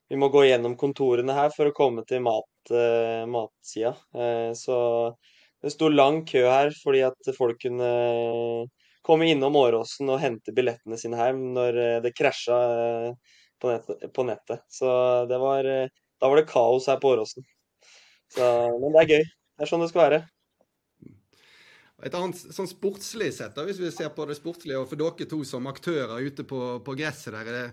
Vi 0.10 0.18
må 0.18 0.30
gå 0.34 0.46
gjennom 0.48 0.74
kontorene 0.80 1.36
her 1.38 1.52
for 1.54 1.70
å 1.70 1.76
komme 1.76 2.02
til 2.10 2.24
mat, 2.26 2.72
matsida. 3.30 3.94
Så 4.58 4.80
det 5.62 5.74
sto 5.74 5.90
lang 5.92 6.24
kø 6.28 6.44
her 6.48 6.74
fordi 6.82 7.04
at 7.08 7.32
folk 7.38 7.62
kunne 7.62 7.92
komme 9.06 9.30
innom 9.30 9.58
Åråsen 9.58 10.10
og 10.14 10.22
hente 10.22 10.54
billettene 10.56 10.98
sine 11.00 11.20
her 11.20 11.38
når 11.38 11.80
eh, 11.86 12.00
det 12.06 12.16
krasja 12.18 12.58
eh, 12.58 13.38
på, 13.62 13.72
nettet, 13.72 14.06
på 14.14 14.26
nettet. 14.26 14.66
Så 14.70 14.92
det 15.30 15.38
var 15.42 15.68
Da 16.22 16.30
var 16.30 16.38
det 16.38 16.50
kaos 16.50 16.86
her 16.90 17.00
på 17.02 17.16
Åråsen. 17.16 17.46
Men 18.38 18.94
det 18.94 19.02
er 19.02 19.10
gøy. 19.10 19.24
Det 19.26 19.66
er 19.66 19.70
sånn 19.70 19.82
det 19.82 19.90
skal 19.90 20.04
være. 20.04 20.20
Et 22.06 22.16
annet 22.18 22.38
sånn 22.38 22.70
sportslig 22.70 23.30
sett, 23.36 23.54
da, 23.54 23.66
hvis 23.68 23.80
vi 23.82 23.92
ser 23.94 24.10
på 24.16 24.26
det 24.26 24.38
sportslige, 24.40 24.80
og 24.82 24.88
for 24.90 24.98
dere 24.98 25.28
to 25.30 25.42
som 25.46 25.70
aktører 25.70 26.24
ute 26.26 26.46
på, 26.50 26.62
på 26.86 26.96
gresset 26.98 27.36
der 27.36 27.50
er 27.50 27.58
det, 27.58 27.66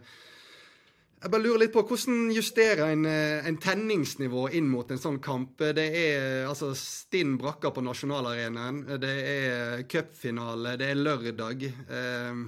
Jeg 1.18 1.32
bare 1.32 1.42
lurer 1.42 1.64
litt 1.64 1.72
på 1.74 1.82
hvordan 1.82 2.28
justerer 2.30 2.92
en, 2.92 3.06
eh, 3.06 3.46
en 3.48 3.56
tenningsnivå 3.58 4.44
inn 4.54 4.68
mot 4.70 4.90
en 4.90 5.00
sånn 5.02 5.18
kamp? 5.18 5.58
Det 5.58 5.86
er 5.88 6.46
altså 6.46 6.70
stinn 6.78 7.34
brakker 7.40 7.74
på 7.74 7.82
nasjonalarenaen. 7.82 8.84
Det 9.02 9.16
er 9.32 9.82
cupfinale, 9.90 10.76
det 10.78 10.92
er 10.92 11.00
lørdag. 11.02 11.64
Eh, 11.66 12.44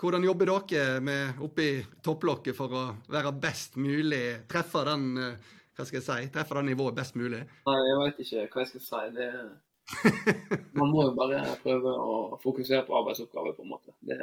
hvordan 0.00 0.24
jobber 0.24 0.52
dere 0.68 1.00
med 1.00 1.44
oppi 1.44 1.68
topplokket 2.04 2.56
for 2.56 2.72
å 2.72 2.86
være 3.12 3.34
best 3.40 3.76
mulig, 3.76 4.48
treffe 4.48 4.84
den 4.88 5.06
eh, 5.20 5.52
hva 5.76 5.84
skal 5.84 6.00
jeg 6.00 6.06
si, 6.06 6.32
treffe 6.32 6.56
det 6.56 6.64
nivået 6.70 6.96
best 6.96 7.16
mulig? 7.20 7.42
Nei, 7.68 7.78
jeg 7.84 7.96
veit 8.00 8.20
ikke 8.24 8.44
hva 8.54 8.62
jeg 8.62 8.70
skal 8.70 8.84
si. 8.86 9.06
Det 9.16 9.26
er 9.28 9.48
man 10.80 10.90
må 10.90 11.04
jo 11.06 11.12
bare 11.14 11.42
prøve 11.62 11.92
å 11.92 12.14
fokusere 12.42 12.86
på 12.88 12.96
arbeidsoppgaver, 12.98 13.52
på 13.54 13.62
en 13.66 13.74
måte. 13.74 13.92
Det, 14.00 14.16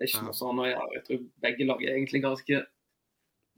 det 0.00 0.06
er 0.06 0.14
ikke 0.14 0.26
noe 0.30 0.36
sånn 0.36 0.60
å 0.62 0.64
gjøre. 0.64 0.92
Jeg 0.96 1.04
tror 1.06 1.24
begge 1.44 1.64
lag 1.66 1.82
er 1.84 1.90
egentlig 1.92 2.22
ganske, 2.24 2.58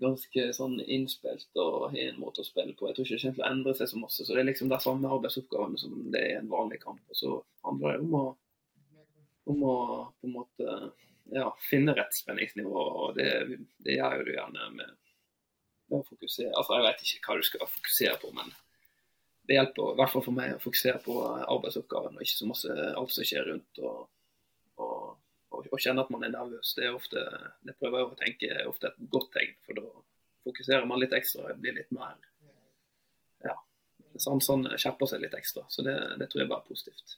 ganske 0.02 0.46
sånn 0.56 0.72
innspilt 0.82 1.61
og 1.62 1.84
har 1.92 1.99
en 2.02 2.16
måte 2.18 2.42
å 2.42 2.46
spille 2.49 2.75
på. 2.75 2.88
Jeg 2.88 2.96
tror 2.96 3.06
ikke 3.06 3.14
det 3.14 3.22
kommer 3.22 3.37
til 3.37 3.44
å 3.44 3.50
endre 3.52 3.75
seg 3.78 3.90
så 3.92 4.00
masse. 4.00 4.25
Så 4.26 4.34
det 4.34 4.40
er 4.42 4.49
liksom 4.49 4.72
de 4.72 4.78
samme 4.82 5.12
arbeidsoppgavene 5.16 5.78
som 5.78 5.92
det 6.11 6.22
er 6.25 6.32
i 6.32 6.40
en 6.40 6.50
vanlig 6.50 6.80
kamp. 6.82 6.99
Og 7.06 7.20
så 7.20 7.37
handler 7.62 7.94
det 7.94 8.08
om 8.08 8.16
å, 8.18 8.25
om 9.54 9.62
å 9.70 9.76
på 10.18 10.30
en 10.32 10.34
måte 10.34 10.75
ja, 11.30 11.46
finne 11.70 11.94
rett 11.94 12.18
spenningsnivå, 12.18 12.82
og 13.04 13.14
det, 13.20 13.28
det 13.87 14.00
gjør 14.00 14.18
jo 14.18 14.26
du 14.26 14.32
gjerne 14.34 14.66
med, 14.80 14.96
med 15.92 16.00
å 16.00 16.08
fokusere 16.08 16.50
Altså, 16.58 16.75
jeg 16.75 16.87
vet 16.88 17.04
ikke 17.06 17.28
hva 17.28 17.37
du 17.38 17.46
skal 17.46 17.70
fokusere 17.76 18.16
på, 18.25 18.32
men 18.34 18.50
det 19.46 19.61
hjelper 19.61 19.94
i 19.94 20.00
hvert 20.00 20.12
fall 20.16 20.26
for 20.26 20.34
meg 20.34 20.56
å 20.56 20.64
fokusere 20.66 20.99
på 21.06 21.20
arbeidsoppgaven 21.22 22.18
og 22.18 22.26
ikke 22.26 22.40
så 22.40 22.50
masse 22.50 22.75
alt 22.90 23.14
som 23.14 23.30
skjer 23.30 23.46
rundt. 23.52 23.82
og, 23.87 24.11
og 25.71 25.81
kjenne 25.81 26.04
at 26.04 26.11
man 26.12 26.25
er 26.26 26.33
nervøs. 26.35 26.75
Det 26.76 26.87
er 26.87 26.97
ofte, 26.97 27.23
det 27.66 27.76
prøver 27.78 28.00
jeg 28.00 28.09
å 28.09 28.19
tenke 28.21 28.50
er 28.52 28.71
ofte 28.71 28.90
et 28.90 29.02
godt 29.12 29.33
tegn. 29.37 29.54
For 29.66 29.78
da 29.78 29.87
fokuserer 30.47 30.88
man 30.88 31.02
litt 31.02 31.14
ekstra 31.16 31.50
og 31.50 31.62
blir 31.62 31.76
litt 31.78 31.92
mer 31.95 32.16
Ja. 33.45 33.57
Sånn, 34.21 34.42
sånn 34.45 34.66
skjerper 34.76 35.09
seg 35.09 35.23
litt 35.25 35.37
ekstra. 35.38 35.64
Så 35.73 35.85
det, 35.87 35.97
det 36.21 36.28
tror 36.31 36.45
jeg 36.45 36.50
bare 36.50 36.64
er 36.64 36.73
positivt. 36.73 37.16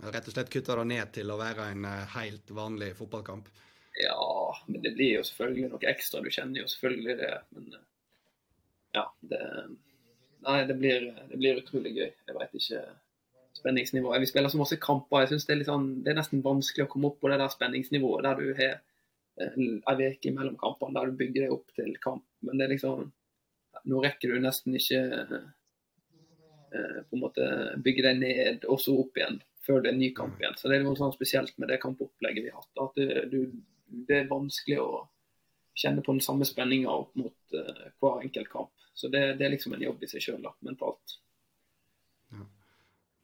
Rett 0.00 0.28
og 0.30 0.32
slett 0.32 0.52
kutter 0.52 0.80
det 0.80 0.86
ned 0.88 1.12
til 1.12 1.30
å 1.30 1.36
være 1.40 1.66
en 1.74 1.84
eh, 1.84 2.14
helt 2.14 2.50
vanlig 2.56 2.94
fotballkamp? 2.96 3.50
Ja, 4.00 4.56
men 4.66 4.80
det 4.80 4.94
blir 4.96 5.18
jo 5.18 5.26
selvfølgelig 5.28 5.72
noe 5.74 5.90
ekstra. 5.90 6.22
Du 6.24 6.30
kjenner 6.32 6.62
jo 6.62 6.70
selvfølgelig 6.72 7.16
det. 7.20 7.34
Men 7.56 7.70
eh, 7.76 7.86
ja, 8.96 9.06
det 9.20 9.44
Nei, 10.40 10.62
det 10.64 10.72
blir, 10.80 11.02
det 11.28 11.36
blir 11.36 11.58
utrolig 11.60 11.90
gøy. 11.92 12.06
Jeg 12.08 12.36
veit 12.38 12.54
ikke 12.56 12.78
spenningsnivået. 13.60 14.20
Vi 14.22 14.30
spiller 14.30 14.52
så 14.52 14.60
masse 14.60 14.78
kamper. 14.80 15.22
Jeg 15.22 15.32
synes 15.32 15.46
det 15.48 15.54
er, 15.56 15.64
sånn, 15.68 15.86
det 16.04 16.12
er 16.12 16.18
nesten 16.18 16.42
vanskelig 16.44 16.86
å 16.86 16.90
komme 16.90 17.10
opp 17.10 17.20
på 17.22 17.30
det 17.30 17.38
der 17.40 17.52
spenningsnivået 17.52 18.26
der 18.26 18.40
du 18.40 18.50
har 18.58 18.74
eh, 18.74 19.60
ei 19.92 20.10
uke 20.10 20.34
mellom 20.36 20.58
kampene 20.60 20.96
der 20.98 21.10
du 21.10 21.20
bygger 21.20 21.46
deg 21.46 21.54
opp 21.54 21.76
til 21.76 21.94
kamp. 22.02 22.26
Men 22.46 22.60
det 22.60 22.68
er 22.68 22.76
liksom 22.76 23.08
Nå 23.86 24.00
rekker 24.02 24.32
du 24.34 24.42
nesten 24.42 24.74
ikke 24.76 24.98
eh, 25.14 26.96
på 27.06 27.16
en 27.16 27.22
måte 27.22 27.44
bygge 27.80 28.02
deg 28.04 28.18
ned 28.18 28.66
og 28.66 28.80
så 28.82 28.96
opp 28.98 29.16
igjen 29.16 29.38
før 29.64 29.78
det 29.80 29.92
er 29.92 29.94
en 29.94 30.02
ny 30.02 30.10
kamp 30.16 30.42
igjen. 30.42 30.56
Så 30.58 30.68
det 30.68 30.80
er 30.80 30.84
noe 30.84 30.98
sånn 30.98 31.14
spesielt 31.14 31.54
med 31.62 31.70
det 31.70 31.78
kampopplegget 31.80 32.44
vi 32.44 32.50
har 32.50 32.60
hatt. 32.60 32.82
At 32.82 33.30
du, 33.30 33.38
det 34.08 34.18
er 34.18 34.28
vanskelig 34.28 34.80
å 34.82 34.90
kjenne 35.80 36.04
på 36.04 36.12
den 36.16 36.24
samme 36.24 36.46
spenninga 36.48 36.92
opp 36.92 37.14
mot 37.18 37.56
uh, 37.56 37.88
hver 38.02 38.24
enkelt 38.24 38.50
kamp. 38.52 38.72
Så 38.94 39.08
det, 39.08 39.22
det, 39.38 39.46
er 39.46 39.54
liksom 39.54 39.74
en 39.76 39.84
jobb 39.84 40.02
i 40.02 40.10
seg 40.10 40.24
sjøl, 40.24 40.48
mentalt. 40.66 41.16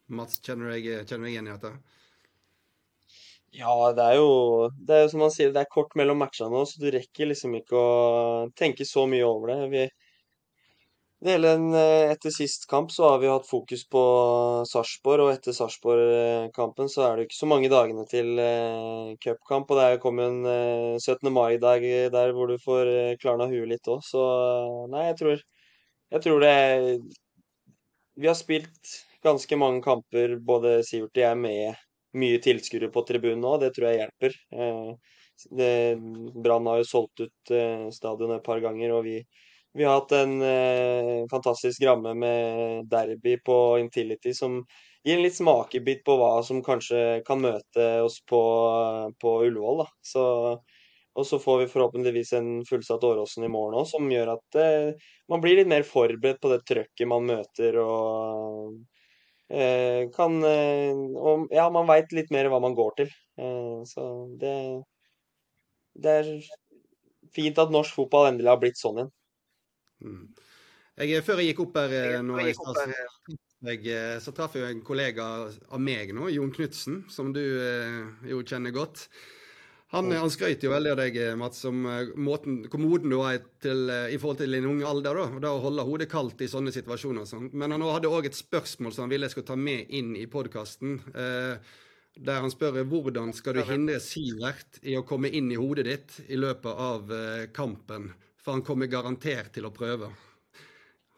Mats, 0.06 0.40
kjenner 0.40 0.70
du 0.70 0.76
deg 0.76 1.28
igjen 1.30 1.48
i 1.48 1.52
dette? 1.52 1.72
Ja, 3.56 3.72
det 3.96 4.04
er 4.04 4.18
jo 4.18 4.32
det 4.76 4.94
er 4.96 5.04
jo 5.04 5.12
som 5.14 5.22
man 5.24 5.32
sier, 5.32 5.52
det 5.54 5.62
er 5.62 5.72
kort 5.72 5.94
mellom 5.98 6.20
matchene 6.20 6.52
nå, 6.52 6.64
så 6.68 6.82
du 6.82 6.90
rekker 6.92 7.30
liksom 7.30 7.56
ikke 7.58 7.78
å 7.78 8.50
tenke 8.58 8.84
så 8.84 9.06
mye 9.10 9.24
over 9.26 9.52
det. 9.52 9.60
Vi, 9.72 9.86
Hele 11.24 11.54
eh, 11.56 12.10
etter 12.12 12.30
sist 12.30 12.66
kamp 12.68 12.90
så 12.92 13.08
har 13.08 13.18
vi 13.22 13.30
hatt 13.30 13.48
fokus 13.48 13.86
på 13.88 14.02
Sarpsborg, 14.68 15.24
og 15.24 15.32
etter 15.32 15.54
Sarpsborg-kampen 15.56 16.90
så 16.92 17.06
er 17.06 17.16
det 17.16 17.26
ikke 17.26 17.38
så 17.38 17.48
mange 17.48 17.70
dagene 17.72 18.04
til 18.10 18.36
uh, 18.36 19.14
cupkamp. 19.24 19.72
Og 19.72 19.80
det 19.80 20.02
kommer 20.04 20.28
en 20.28 20.44
uh, 20.44 21.00
17. 21.00 21.32
mai-dag 21.32 21.86
der 22.12 22.34
hvor 22.36 22.52
du 22.52 22.60
får 22.60 22.92
klarna 23.22 23.48
huet 23.48 23.72
litt 23.72 23.90
òg, 23.90 24.04
så 24.04 24.26
nei, 24.92 25.08
jeg 25.08 25.18
tror, 25.22 25.42
jeg 26.14 26.26
tror 26.28 26.44
det 26.44 26.54
Vi 28.16 28.28
har 28.28 28.36
spilt 28.36 28.94
ganske 29.26 29.58
mange 29.60 29.82
kamper, 29.84 30.38
både 30.38 30.78
Sivert 30.86 31.12
og 31.18 31.22
jeg, 31.24 31.42
med 31.42 31.82
mye 32.16 32.40
tilskuere 32.40 32.88
på 32.94 33.04
tribunen 33.08 33.42
nå. 33.44 33.56
Det 33.60 33.74
tror 33.76 33.90
jeg 33.90 34.00
hjelper. 34.04 34.38
Brann 36.46 36.70
har 36.70 36.80
jo 36.80 36.88
solgt 36.88 37.26
ut 37.26 37.56
stadionet 37.92 38.38
et 38.38 38.46
par 38.46 38.62
ganger, 38.64 38.94
og 38.96 39.04
vi 39.04 39.18
vi 39.76 39.84
har 39.84 39.98
hatt 40.00 40.12
en 40.12 40.42
eh, 40.42 41.26
fantastisk 41.30 41.82
ramme 41.82 42.14
med 42.14 42.86
derby 42.88 43.36
på 43.44 43.78
Intility 43.78 44.32
som 44.34 44.62
gir 45.04 45.18
en 45.18 45.24
litt 45.26 45.36
smakebit 45.36 46.00
på 46.06 46.16
hva 46.16 46.30
som 46.46 46.62
kanskje 46.64 47.20
kan 47.26 47.42
møte 47.44 47.88
oss 48.00 48.22
på, 48.24 48.40
på 49.20 49.34
Ullevål. 49.44 49.82
Da. 49.82 49.86
Så, 50.00 50.24
og 51.12 51.28
så 51.28 51.38
får 51.42 51.60
vi 51.60 51.68
forhåpentligvis 51.74 52.32
en 52.38 52.50
fullsatt 52.64 53.04
Åråsen 53.04 53.44
i 53.44 53.52
morgen 53.52 53.76
òg, 53.82 53.84
som 53.90 54.08
gjør 54.08 54.32
at 54.38 54.60
eh, 54.62 55.10
man 55.28 55.44
blir 55.44 55.60
litt 55.60 55.68
mer 55.68 55.84
forberedt 55.84 56.40
på 56.40 56.54
det 56.54 56.62
trøkket 56.64 57.12
man 57.12 57.28
møter. 57.28 57.76
og 57.84 58.72
eh, 58.72 58.95
kan 59.46 60.40
eh, 60.42 60.90
og, 61.14 61.46
Ja, 61.54 61.68
man 61.70 61.86
veit 61.86 62.10
litt 62.16 62.32
mer 62.34 62.48
hva 62.50 62.58
man 62.62 62.74
går 62.74 62.96
til. 63.02 63.12
Eh, 63.38 63.82
så 63.86 64.06
det, 64.40 64.56
det 65.94 66.16
er 66.22 66.32
fint 67.36 67.58
at 67.62 67.72
norsk 67.74 67.94
fotball 67.94 68.32
endelig 68.32 68.50
har 68.52 68.60
blitt 68.62 68.80
sånn 68.80 69.02
igjen. 69.02 69.14
Mm. 70.06 70.24
Jeg, 70.96 71.22
før 71.24 71.40
jeg 71.42 71.52
gikk 71.52 71.62
opp 71.66 71.78
her 71.82 71.92
eh, 71.92 72.18
nå 72.24 72.38
i 72.40 72.54
stad, 72.56 72.78
så, 74.24 74.32
traff 74.32 74.54
jeg 74.56 74.70
en 74.70 74.84
kollega 74.84 75.24
av 75.48 75.80
meg 75.82 76.14
nå, 76.16 76.30
Jon 76.32 76.52
Knutsen, 76.54 77.02
som 77.12 77.32
du 77.36 77.42
eh, 77.42 78.02
jo 78.30 78.40
kjenner 78.46 78.72
godt. 78.72 79.06
Han, 79.94 80.10
han 80.10 80.32
skrøt 80.34 80.64
jo 80.66 80.72
veldig 80.72 80.92
av 80.92 80.98
deg, 80.98 81.16
eh, 81.22 81.36
Mats, 81.38 81.62
om 81.68 81.84
måten, 82.18 82.58
hvor 82.66 82.82
moden 82.82 83.12
du 83.12 83.20
var 83.20 83.38
til, 83.62 83.86
i 84.10 84.18
forhold 84.18 84.40
til 84.40 84.56
din 84.56 84.66
unge 84.66 84.86
alder. 84.88 85.20
da, 85.20 85.26
og 85.30 85.40
da 85.44 85.54
Å 85.54 85.62
holde 85.62 85.86
hodet 85.86 86.10
kaldt 86.10 86.42
i 86.42 86.50
sånne 86.50 86.74
situasjoner. 86.74 87.28
Sånn. 87.28 87.48
Men 87.54 87.76
han 87.76 87.86
hadde 87.86 88.10
òg 88.10 88.26
et 88.26 88.38
spørsmål 88.38 88.94
som 88.94 89.06
han 89.06 89.14
ville 89.14 89.28
jeg 89.28 89.36
skulle 89.36 89.52
ta 89.52 89.58
med 89.58 89.86
inn 89.94 90.16
i 90.18 90.26
podkasten. 90.30 91.00
Eh, 91.14 91.74
der 92.16 92.40
han 92.40 92.50
spør 92.50 92.80
hvordan 92.88 93.34
skal 93.36 93.58
du 93.58 93.66
hindre 93.68 94.00
Sivert 94.00 94.80
i 94.82 94.94
å 94.96 95.04
komme 95.04 95.28
inn 95.28 95.50
i 95.52 95.58
hodet 95.60 95.84
ditt 95.84 96.20
i 96.32 96.38
løpet 96.40 96.72
av 96.72 97.12
eh, 97.12 97.48
kampen 97.52 98.14
for 98.46 98.54
han 98.54 98.62
kommer 98.62 98.86
garantert 98.86 99.50
til 99.56 99.66
å 99.66 99.72
prøve. 99.74 100.06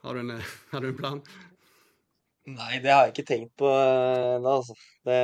Har 0.01 0.17
du 0.17 0.23
en, 0.23 0.39
har 0.73 0.81
du 0.81 0.89
en 0.89 0.97
plan? 0.97 1.19
Nei, 2.49 2.79
det 2.81 2.89
har 2.89 3.05
jeg 3.05 3.13
ikke 3.13 3.29
tenkt 3.29 3.53
på 3.61 3.69
ennå, 3.69 4.49
eh, 4.49 4.55
altså. 4.55 4.77
Det, 5.05 5.19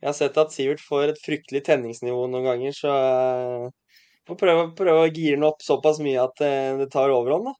jeg 0.00 0.08
har 0.10 0.16
sett 0.16 0.36
at 0.40 0.52
Sivert 0.52 0.82
får 0.84 1.14
et 1.14 1.22
fryktelig 1.22 1.62
tenningsnivå 1.66 2.26
noen 2.28 2.44
ganger, 2.44 2.74
så 2.76 2.92
jeg 2.92 3.68
eh, 3.70 4.02
får 4.28 4.38
prøve, 4.42 4.66
prøve 4.76 5.06
å 5.06 5.08
gire 5.08 5.38
den 5.38 5.46
opp 5.48 5.64
såpass 5.64 6.02
mye 6.04 6.20
at 6.20 6.36
det, 6.42 6.50
eh, 6.52 6.74
det 6.82 6.90
tar 6.92 7.14
overhånd, 7.14 7.48
da. 7.48 7.54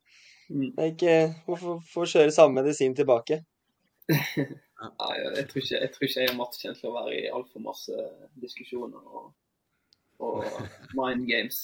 Mm. 0.47 0.69
Er 0.79 0.93
ikke, 0.93 1.15
Hvorfor 1.47 1.81
få 1.91 2.05
kjøre 2.07 2.35
samme 2.35 2.61
medisin 2.61 2.95
tilbake? 2.95 3.41
Nei, 4.07 5.15
jeg 5.39 5.47
tror, 5.49 5.63
ikke, 5.63 5.81
jeg 5.81 5.91
tror 5.95 6.07
ikke 6.07 6.21
jeg 6.21 6.33
og 6.35 6.37
Mats 6.39 6.61
kommer 6.61 6.79
til 6.79 6.91
å 6.91 6.95
være 6.99 7.15
i 7.17 7.33
altfor 7.39 7.65
masse 7.65 8.05
diskusjoner 8.43 9.09
og, 9.09 9.33
og 10.23 10.45
mind 10.95 11.25
games. 11.31 11.63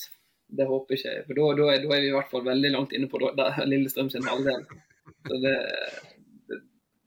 Det 0.53 0.67
håper 0.69 0.97
ikke 0.97 1.13
jeg. 1.13 1.27
For 1.29 1.39
da, 1.39 1.51
da, 1.61 1.69
da, 1.85 1.93
er 1.93 2.03
vi 2.03 2.09
i 2.09 2.17
hvert 2.17 2.33
fall 2.33 2.49
veldig 2.49 2.73
langt 2.73 2.97
inne 2.97 3.11
på 3.13 3.21
Lillestrøm 3.21 4.09
sin 4.13 4.27
halvdel. 4.27 4.65
Så 5.29 5.39
det, 5.45 5.55
det 6.49 6.59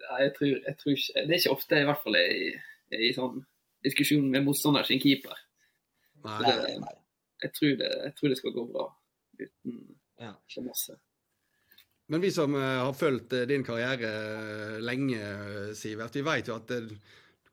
jeg, 0.06 0.32
tror, 0.38 0.54
jeg 0.54 0.78
tror, 0.80 0.96
ikke 0.96 1.26
Det 1.26 1.26
er 1.26 1.42
ikke 1.42 1.58
ofte 1.58 1.76
jeg 1.76 1.86
i 1.86 1.90
hvert 1.90 2.06
fall 2.06 2.22
er 2.22 2.32
i, 2.38 2.48
er 2.94 3.04
i 3.10 3.12
sånn 3.18 3.44
diskusjon 3.86 4.30
med 4.32 4.46
motstander 4.46 4.88
sin 4.88 5.02
keeper. 5.02 5.42
Nei, 6.26 6.38
det, 6.44 6.78
jeg, 7.46 7.52
tror 7.58 7.76
det, 7.82 7.90
jeg, 8.04 8.16
tror 8.20 8.32
det, 8.32 8.40
skal 8.40 8.56
gå 8.56 8.70
bra 8.72 8.86
uten 9.40 9.76
ja. 10.22 10.32
masse. 10.66 10.98
Men 12.10 12.22
vi 12.22 12.32
som 12.34 12.54
uh, 12.54 12.64
har 12.86 12.96
fulgt 12.98 13.34
uh, 13.34 13.46
din 13.50 13.66
karriere 13.66 14.10
uh, 14.10 14.80
lenge, 14.82 15.22
Sivert, 15.78 16.18
vi 16.18 16.26
vet 16.26 16.50
jo 16.50 16.58
at 16.58 16.74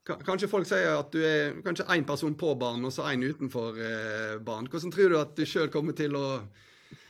Kanskje 0.03 0.49
folk 0.51 0.67
sier 0.67 0.97
at 0.97 1.13
du 1.15 1.21
er 1.23 1.61
kanskje 1.63 1.87
én 1.95 2.03
person 2.07 2.35
på 2.35 2.57
banen 2.59 2.89
og 2.89 2.95
så 2.95 3.07
én 3.13 3.23
utenfor 3.23 3.77
eh, 3.79 4.35
banen. 4.43 4.67
Hvordan 4.71 4.91
tror 4.91 5.13
du 5.13 5.19
at 5.21 5.37
du 5.39 5.45
sjøl 5.47 5.71
kommer 5.71 5.95
til 5.95 6.17
å 6.19 6.43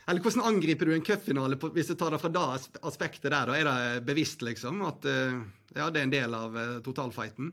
Eller 0.02 0.20
hvordan 0.20 0.44
angriper 0.44 0.90
du 0.90 0.92
en 0.92 1.04
cupfinale 1.06 1.56
hvis 1.72 1.88
du 1.88 1.94
tar 1.96 2.12
det 2.12 2.20
fra 2.20 2.28
det 2.28 2.42
aspektet 2.82 3.30
der? 3.30 3.48
Da 3.48 3.56
er 3.56 3.68
det 3.70 4.04
bevisst, 4.04 4.42
liksom? 4.44 4.82
At 4.84 5.06
eh, 5.08 5.40
ja, 5.72 5.88
det 5.88 6.02
er 6.02 6.04
en 6.04 6.12
del 6.12 6.36
av 6.36 6.58
eh, 6.58 6.80
totalfighten? 6.84 7.52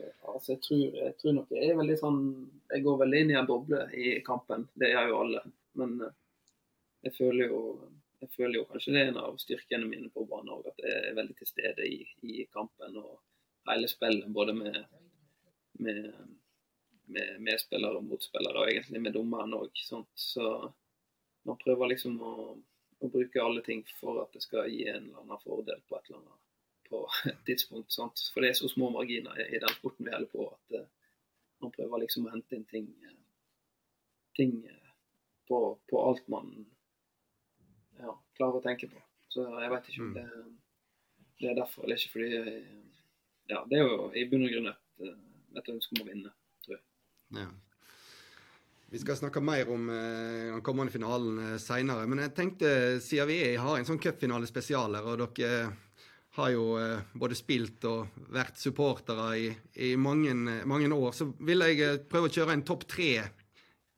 Altså, 0.00 0.54
jeg 0.54 0.60
tror, 0.66 0.82
jeg 0.98 1.16
tror, 1.20 1.34
nok 1.36 1.50
jeg 1.52 1.70
er 1.70 1.78
veldig 1.78 1.96
sånn 2.00 2.20
Jeg 2.72 2.84
går 2.84 3.00
veldig 3.02 3.20
inn 3.22 3.32
i 3.32 3.38
en 3.40 3.48
boble 3.48 3.82
i 3.98 4.12
kampen. 4.26 4.66
Det 4.78 4.92
gjør 4.92 5.10
jo 5.10 5.18
alle. 5.24 5.42
Men 5.80 5.98
eh, 6.06 6.14
jeg 7.08 7.16
føler 7.18 7.52
jo 7.52 7.60
jeg 8.22 8.30
føler 8.36 8.60
jo 8.60 8.66
kanskje 8.70 8.92
det 8.94 9.00
er 9.00 9.08
en 9.10 9.16
av 9.18 9.38
styrkene 9.42 9.86
mine 9.90 10.08
på 10.14 10.22
banen 10.30 10.52
òg, 10.54 10.68
at 10.70 10.76
jeg 10.78 10.98
er 11.08 11.16
veldig 11.16 11.34
til 11.40 11.48
stede 11.48 11.86
i, 11.90 12.04
i 12.22 12.44
kampen. 12.54 13.00
og 13.00 13.16
hele 13.70 13.88
spillet, 13.88 14.28
både 14.30 14.52
med, 14.52 14.84
med, 15.72 16.12
med 17.04 17.40
medspillere 17.40 17.98
og 17.98 18.04
motspillere, 18.04 18.58
og 18.58 18.70
egentlig 18.70 19.02
med 19.02 19.16
dommeren 19.16 19.54
òg. 19.58 19.82
Så 20.14 20.46
man 21.46 21.58
prøver 21.64 21.92
liksom 21.92 22.18
å, 22.22 22.34
å, 22.98 23.10
bruke 23.10 23.42
alle 23.42 23.62
ting 23.66 23.84
for 24.00 24.22
at 24.22 24.34
det 24.34 24.44
skal 24.44 24.70
gi 24.70 24.86
en 24.88 25.08
eller 25.08 25.22
annen 25.24 25.42
fordel 25.44 25.82
på 25.88 25.98
et 25.98 26.10
eller 26.10 26.22
annet 26.22 26.41
på 26.92 27.02
et 27.32 27.40
tidspunkt. 27.48 27.92
Sant? 27.94 28.22
For 28.34 28.44
det 28.44 28.52
er 28.52 28.60
så 28.60 28.70
små 28.70 28.92
marginer 28.94 29.40
i, 29.42 29.58
den 29.58 29.76
sporten 29.78 30.06
vi 30.06 30.14
holder 30.14 30.30
på, 30.32 30.46
at 30.52 30.78
uh, 30.78 31.16
man 31.64 31.74
prøver 31.74 32.04
liksom 32.04 32.28
å 32.28 32.34
hente 32.34 32.58
inn 32.58 32.68
ting, 32.70 32.88
ting 34.38 34.54
uh, 34.68 34.92
på, 35.48 35.64
på, 35.90 36.04
alt 36.04 36.28
man 36.32 36.52
ja, 37.98 38.14
klarer 38.36 38.60
å 38.60 38.64
tenke 38.64 38.90
på. 38.92 39.02
Så 39.32 39.48
jeg 39.48 39.72
vet 39.72 39.90
ikke 39.90 40.04
om 40.04 40.12
mm. 40.12 40.16
det, 40.20 40.46
det 41.40 41.50
er 41.50 41.60
derfor, 41.62 41.86
eller 41.86 42.00
ikke 42.00 42.18
fordi 42.18 42.30
ja, 43.50 43.66
det 43.68 43.78
er 43.78 43.84
jo 43.84 44.08
i 44.16 44.24
bunn 44.30 44.46
og 44.46 44.54
grunn 44.54 44.70
et, 44.70 44.80
eh, 45.02 45.20
et 45.58 45.70
ønske 45.74 45.96
om 45.96 46.04
å 46.04 46.08
vinne, 46.08 46.32
tror 46.64 46.76
jeg. 46.76 46.84
Ja. 47.42 47.50
Vi 48.92 49.00
skal 49.00 49.16
snakke 49.16 49.40
mer 49.44 49.70
om 49.72 49.88
eh, 49.88 50.50
den 50.52 50.64
kommende 50.64 50.92
finalen 50.94 51.40
eh, 51.40 51.56
seinere. 51.62 52.06
Men 52.08 52.24
jeg 52.26 52.34
tenkte, 52.36 52.72
siden 53.04 53.30
vi 53.30 53.40
har 53.56 53.78
en 53.78 53.88
sånn 53.88 54.00
cupfinale 54.02 54.48
spesial 54.48 54.98
her, 54.98 55.08
og 55.08 55.22
dere 55.38 55.72
har 56.38 56.48
jo 56.54 56.64
både 57.20 57.36
spilt 57.36 57.84
og 57.84 58.22
vært 58.32 58.56
supportere 58.56 59.26
i, 59.36 59.50
i 59.84 59.90
mange, 60.00 60.32
mange, 60.64 60.88
år, 60.88 61.12
så 61.12 61.26
vil 61.44 61.64
jeg 61.66 62.06
prøve 62.08 62.30
å 62.30 62.32
kjøre 62.32 62.56
en 62.56 62.64
topp 62.64 62.86
tre 62.88 63.10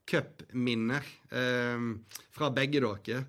cupminner 0.09 1.07
eh, 1.33 1.87
fra 2.35 2.51
begge 2.55 2.83
dere. 2.85 3.25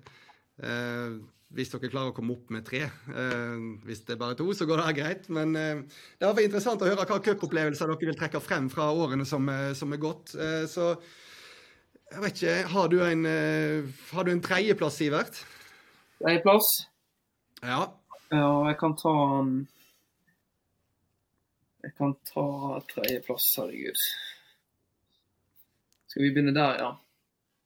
Eh, 0.62 1.16
hvis 1.56 1.70
dere 1.72 1.90
klarer 1.90 2.10
å 2.10 2.16
komme 2.16 2.34
opp 2.34 2.50
med 2.52 2.66
tre. 2.66 2.82
Eh, 2.84 3.66
hvis 3.86 4.02
det 4.06 4.16
er 4.16 4.20
bare 4.20 4.36
to, 4.38 4.48
så 4.56 4.66
går 4.68 4.82
det 4.82 4.96
greit. 4.98 5.28
Men 5.32 5.54
eh, 5.56 5.84
det 6.18 6.28
var 6.28 6.42
interessant 6.42 6.82
å 6.82 6.88
høre 6.88 7.06
hva 7.06 7.20
cupopplevelser 7.22 7.92
dere 7.92 8.10
vil 8.10 8.18
trekke 8.18 8.42
frem 8.44 8.68
fra 8.72 8.90
årene 8.92 9.26
som, 9.28 9.48
eh, 9.52 9.70
som 9.78 9.94
er 9.94 10.02
gått. 10.02 10.34
Eh, 10.34 10.64
så 10.70 10.94
jeg 12.06 12.22
vet 12.22 12.36
ikke 12.38 12.56
Har 12.70 12.88
du 12.88 13.00
en, 13.02 13.26
eh, 13.26 14.02
har 14.12 14.24
du 14.24 14.30
en 14.32 14.42
tredjeplass, 14.42 14.98
Sivert? 15.00 15.40
Tredjeplass? 16.20 16.68
Ja. 17.62 17.86
Ja, 18.30 18.68
jeg 18.68 18.78
kan 18.80 18.96
ta 18.98 19.12
um, 19.38 19.50
Jeg 21.84 21.94
kan 21.94 22.14
ta 22.26 22.46
tredjeplass, 22.90 23.52
herregud. 23.60 24.00
Skal 26.10 26.24
vi 26.24 26.32
begynne 26.34 26.54
der, 26.56 26.80
ja? 26.82 26.88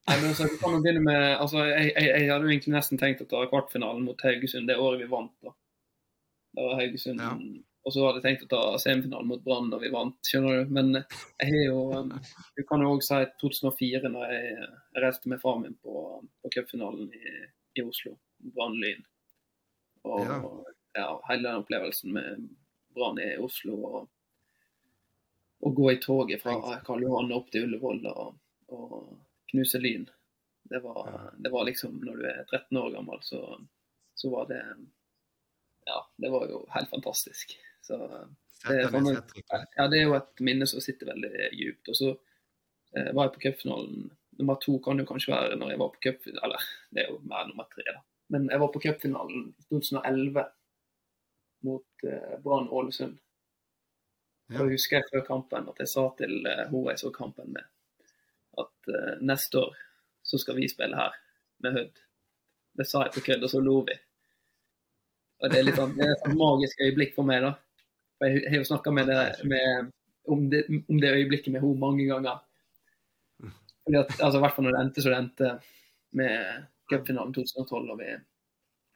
Nei, 0.09 0.17
men 0.19 0.29
altså, 0.29 0.45
kan 0.61 0.75
jo 0.75 0.83
begynne 0.83 1.01
med, 1.05 1.23
altså, 1.41 1.63
jeg, 1.65 1.89
jeg, 1.95 2.07
jeg 2.11 2.29
hadde 2.29 2.45
jo 2.45 2.53
egentlig 2.53 2.75
nesten 2.75 3.01
tenkt 3.01 3.23
å 3.25 3.27
ta 3.31 3.41
kvartfinalen 3.49 4.05
mot 4.05 4.21
Haugesund 4.25 4.69
det 4.69 4.77
året 4.81 5.01
vi 5.01 5.09
vant. 5.09 5.33
da. 5.41 5.53
Da 6.57 6.69
var 6.69 6.81
Haugesund, 6.83 7.21
Ja. 7.21 7.35
Og 7.81 7.95
så 7.95 8.03
hadde 8.05 8.19
jeg 8.19 8.25
tenkt 8.27 8.43
å 8.45 8.49
ta 8.51 8.77
semifinalen 8.77 9.25
mot 9.25 9.41
Brann 9.41 9.71
da 9.71 9.79
vi 9.81 9.89
vant, 9.89 10.19
skjønner 10.27 10.59
du. 10.59 10.73
Men 10.77 10.91
jeg 10.99 11.47
har 11.47 11.63
jo 11.63 11.79
um, 11.97 12.11
Du 12.53 12.61
kan 12.69 12.83
jo 12.83 12.91
òg 12.93 13.01
si 13.01 13.17
2004, 13.41 14.11
når 14.13 14.35
jeg, 14.35 14.51
jeg 14.93 15.01
reiste 15.01 15.31
med 15.31 15.41
far 15.41 15.57
min 15.63 15.73
på, 15.81 16.03
på 16.21 16.51
cupfinalen 16.53 17.09
i, 17.09 17.39
i 17.81 17.85
Oslo. 17.87 18.13
Brann-Lyn. 18.53 19.01
Og 20.03 20.19
Ja. 20.25 20.37
ja. 20.95 21.07
hele 21.29 21.43
den 21.49 21.61
opplevelsen 21.61 22.13
med 22.13 22.47
Brann 22.95 23.19
i 23.19 23.35
Oslo. 23.37 23.75
og 23.85 24.09
å 25.61 25.69
gå 25.77 25.91
i 25.91 25.99
toget 26.01 26.41
fra 26.41 26.55
Karl 26.85 27.03
Johan 27.05 27.31
opp 27.35 27.51
til 27.53 27.67
Ullevål 27.67 27.99
og, 28.09 28.31
og 28.73 29.17
knuse 29.51 29.77
Lyn. 29.79 30.07
Det 30.71 30.79
var, 30.81 31.31
det 31.37 31.51
var 31.51 31.65
liksom 31.67 31.99
Når 32.05 32.17
du 32.17 32.25
er 32.29 32.43
13 32.49 32.77
år 32.79 32.91
gammel, 32.95 33.19
så, 33.21 33.41
så 34.15 34.29
var 34.31 34.47
det 34.49 34.61
Ja, 35.85 35.99
det 36.17 36.31
var 36.31 36.47
jo 36.49 36.63
helt 36.73 36.89
fantastisk. 36.89 37.53
Så 37.81 37.97
det, 37.97 38.77
er, 38.77 38.89
sånn- 38.93 39.07
ja, 39.77 39.87
det 39.89 39.99
er 39.99 40.03
jo 40.05 40.13
et 40.17 40.39
minne 40.45 40.67
som 40.69 40.81
sitter 40.81 41.09
veldig 41.09 41.31
djupt. 41.57 41.89
Og 41.89 41.95
så 41.97 42.09
eh, 42.95 43.11
var 43.13 43.27
jeg 43.27 43.33
på 43.35 43.41
cupfinalen. 43.47 44.11
Nummer 44.39 44.57
to 44.61 44.77
kan 44.85 44.97
jo 45.01 45.05
kanskje 45.09 45.33
være 45.33 45.57
når 45.59 45.73
jeg 45.73 45.79
var 45.81 45.89
på 45.95 46.01
cupfinalen 46.05 46.43
Eller 46.45 46.67
det 46.93 47.03
er 47.03 47.09
jo 47.11 47.19
mer 47.27 47.47
nummer 47.49 47.67
tre, 47.73 47.85
da. 47.89 48.01
Men 48.31 48.47
jeg 48.47 48.61
var 48.61 48.71
på 48.71 48.79
cupfinalen 48.79 49.49
i 49.51 49.65
2011 49.67 50.45
mot 51.67 52.05
eh, 52.07 52.37
Brann 52.43 52.69
Ålesund. 52.69 53.17
Ja. 54.51 54.59
Og 54.59 54.69
jeg 54.69 54.77
husker 54.77 54.99
jeg 54.99 55.09
før 55.11 55.25
kampen 55.27 55.67
at 55.71 55.81
jeg 55.83 55.91
sa 55.91 56.05
til 56.19 56.37
uh, 56.47 56.63
hun 56.71 56.89
jeg 56.91 56.99
så 56.99 57.11
kampen 57.15 57.51
med, 57.55 57.67
at 58.59 58.91
eh, 58.91 59.19
neste 59.23 59.61
år 59.61 59.75
så 60.27 60.39
skal 60.41 60.57
vi 60.57 60.69
spille 60.71 60.97
her 60.97 61.15
med 61.63 61.77
Hødd. 61.77 62.01
Det 62.79 62.87
sa 62.87 63.05
jeg 63.05 63.13
på 63.15 63.23
kødd, 63.25 63.43
og 63.43 63.51
så 63.51 63.61
lo 63.63 63.77
vi. 63.87 63.95
Og 65.41 65.51
det 65.51 65.59
er 65.59 65.65
litt 65.67 65.79
sånn, 65.79 65.95
det 65.97 66.07
er 66.07 66.13
et 66.13 66.35
magisk 66.37 66.83
øyeblikk 66.85 67.15
for 67.15 67.27
meg, 67.27 67.43
da. 67.43 67.53
For 68.19 68.31
jeg 68.31 68.51
har 68.53 68.61
jo 68.61 68.67
snakka 68.69 68.93
med 68.95 69.11
med, 69.49 69.91
om, 70.31 70.43
det, 70.51 70.61
om 70.69 70.99
det 71.01 71.15
øyeblikket 71.17 71.51
med 71.51 71.63
henne 71.65 71.81
mange 71.81 72.05
ganger. 72.07 72.43
Fordi 73.41 73.97
at, 73.97 74.13
altså, 74.19 74.37
I 74.37 74.43
hvert 74.45 74.55
fall 74.55 74.67
når 74.67 74.77
det 74.77 74.83
endte 74.85 75.03
så 75.03 75.11
det 75.11 75.19
endte 75.19 75.53
med 76.19 76.67
cupfinalen 76.91 77.33
2012, 77.35 77.91
og 77.93 77.99
vi 77.99 78.11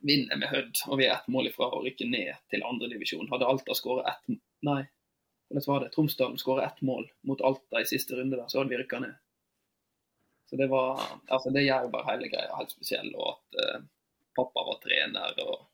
vinner 0.05 0.39
med 0.41 0.51
Hødd. 0.51 0.83
Og 0.89 0.99
vi 0.99 1.07
er 1.07 1.15
ett 1.15 1.31
mål 1.31 1.49
ifra 1.49 1.69
å 1.71 1.81
rykke 1.85 2.07
ned 2.09 2.33
til 2.53 2.65
andredivisjon. 2.67 3.29
Hadde 3.31 3.49
Alta 3.49 3.77
skåret 3.77 4.11
ett 4.11 4.41
Nei, 4.65 4.81
hvordan 5.51 5.67
var 5.69 5.83
det? 5.83 5.91
Tromsdalen 5.93 6.39
skåret 6.41 6.65
ett 6.65 6.81
mål 6.81 7.05
mot 7.27 7.41
Alta 7.45 7.81
i 7.81 7.85
siste 7.85 8.17
runde, 8.17 8.37
der, 8.37 8.47
så 8.49 8.59
hadde 8.59 8.73
vi 8.73 8.79
rykka 8.81 9.01
ned. 9.03 9.13
Så 10.49 10.57
det 10.57 10.67
var 10.71 11.01
Altså, 11.27 11.51
det 11.53 11.65
gjør 11.65 11.91
bare 11.93 12.11
hele 12.11 12.29
greia 12.33 12.57
helt 12.57 12.73
spesiell. 12.73 13.11
Og 13.13 13.35
at 13.35 13.59
eh, 13.61 13.85
pappa 14.37 14.65
var 14.67 14.81
trener, 14.83 15.37
og 15.45 15.67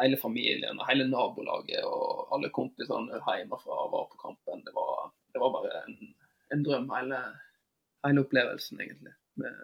hele 0.00 0.18
familien 0.20 0.80
og 0.80 0.88
hele 0.88 1.06
nabolaget 1.08 1.84
og 1.86 2.28
alle 2.34 2.50
kompisene 2.54 3.20
hjemmefra 3.22 3.86
var 3.92 4.08
på 4.10 4.20
kampen. 4.26 4.64
Det 4.66 4.74
var, 4.74 5.10
det 5.32 5.42
var 5.42 5.54
bare 5.54 5.82
en, 5.84 5.98
en 6.54 6.64
drøm, 6.66 6.88
hele, 6.96 7.20
hele 8.06 8.24
opplevelsen, 8.24 8.80
egentlig, 8.82 9.14
med, 9.40 9.60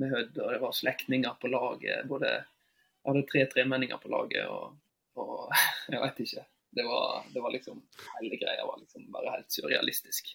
med 0.00 0.12
Hødd. 0.14 0.38
Og 0.38 0.52
det 0.52 0.60
var 0.62 0.76
slektninger 0.76 1.36
på 1.40 1.50
laget. 1.52 2.08
både 2.08 2.30
Jeg 2.32 3.10
hadde 3.10 3.26
tre 3.30 3.44
tremenninger 3.52 4.00
på 4.02 4.12
laget, 4.12 4.46
og, 4.48 4.76
og 5.20 5.52
jeg 5.92 6.02
vet 6.02 6.22
ikke. 6.26 6.46
Det 6.74 6.84
var, 6.86 7.26
det 7.30 7.42
var 7.42 7.52
liksom 7.54 7.82
Hele 8.16 8.38
greia 8.40 8.64
var 8.66 8.80
liksom 8.80 9.06
bare 9.14 9.36
helt 9.36 9.52
surrealistisk. 9.52 10.32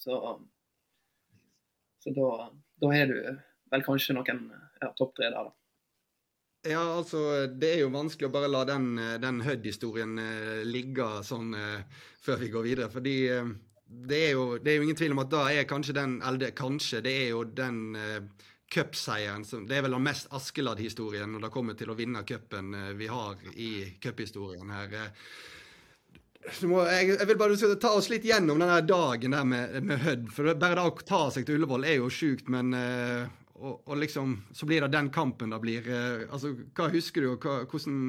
Så, 0.00 0.20
så 2.00 2.14
da, 2.16 2.30
da 2.80 2.94
er 2.96 3.10
du 3.10 3.18
vel 3.72 3.84
kanskje 3.84 4.16
noen 4.16 4.46
ja, 4.80 4.90
topp 4.96 5.14
tre 5.18 5.28
der, 5.28 5.50
da. 5.50 5.52
Ja, 6.64 6.80
altså, 6.96 7.20
det 7.60 7.74
er 7.74 7.82
jo 7.82 7.92
vanskelig 7.92 8.30
å 8.30 8.32
bare 8.32 8.48
la 8.48 8.62
den, 8.68 8.94
den 9.20 9.42
Hødd-historien 9.44 10.16
eh, 10.20 10.62
ligge 10.64 11.04
sånn 11.26 11.52
eh, 11.58 12.04
før 12.24 12.40
vi 12.40 12.48
går 12.54 12.64
videre. 12.64 12.88
Fordi 12.92 13.16
eh, 13.28 13.50
det, 13.84 14.20
er 14.30 14.32
jo, 14.32 14.46
det 14.56 14.72
er 14.72 14.78
jo 14.78 14.86
ingen 14.86 14.96
tvil 14.96 15.12
om 15.12 15.20
at 15.26 15.32
da 15.34 15.42
er 15.52 15.68
kanskje 15.68 15.96
den 15.98 16.16
Eller 16.22 16.40
det, 16.46 16.54
kanskje, 16.56 17.02
det 17.04 17.12
er 17.26 17.28
jo 17.34 17.42
den 17.44 17.82
eh, 18.00 18.46
cupseieren 18.74 19.44
Det 19.68 19.76
er 19.76 19.84
vel 19.86 19.94
den 19.94 20.04
mest 20.04 20.30
Askeladd-historien 20.34 21.30
når 21.30 21.46
det 21.46 21.52
kommer 21.54 21.76
til 21.78 21.92
å 21.92 21.98
vinne 21.98 22.24
cupen 22.26 22.74
eh, 22.74 22.92
vi 22.98 23.08
har 23.10 23.38
i 23.54 23.70
cuphistorien 24.02 24.72
her. 24.74 24.96
Eh, 24.98 26.64
må, 26.68 26.82
jeg, 26.90 27.14
jeg 27.14 27.28
vil 27.30 27.38
bare 27.40 27.54
du 27.54 27.60
skal 27.60 27.78
ta 27.80 27.94
oss 27.96 28.10
litt 28.12 28.26
gjennom 28.26 28.60
denne 28.60 28.80
dagen 28.84 29.36
der 29.36 29.46
med, 29.48 29.78
med 29.86 30.02
Hødd. 30.04 30.26
For 30.34 30.50
bare 30.52 30.76
det 30.80 30.86
å 30.90 31.06
ta 31.06 31.22
seg 31.32 31.46
til 31.46 31.60
Ullevål 31.60 31.86
er 31.88 31.98
jo 32.00 32.10
sjukt, 32.12 32.50
men 32.52 32.74
eh, 32.76 33.24
og, 33.54 33.78
og 33.86 34.00
liksom, 34.02 34.34
så 34.52 34.66
blir 34.68 34.84
det 34.84 34.92
den 34.92 35.08
kampen 35.14 35.54
det 35.54 35.60
blir. 35.62 35.86
altså, 36.26 36.50
Hva 36.76 36.90
husker 36.92 37.24
du, 37.24 37.30
og 37.36 37.46
hva, 37.46 37.62
hvordan 37.70 38.00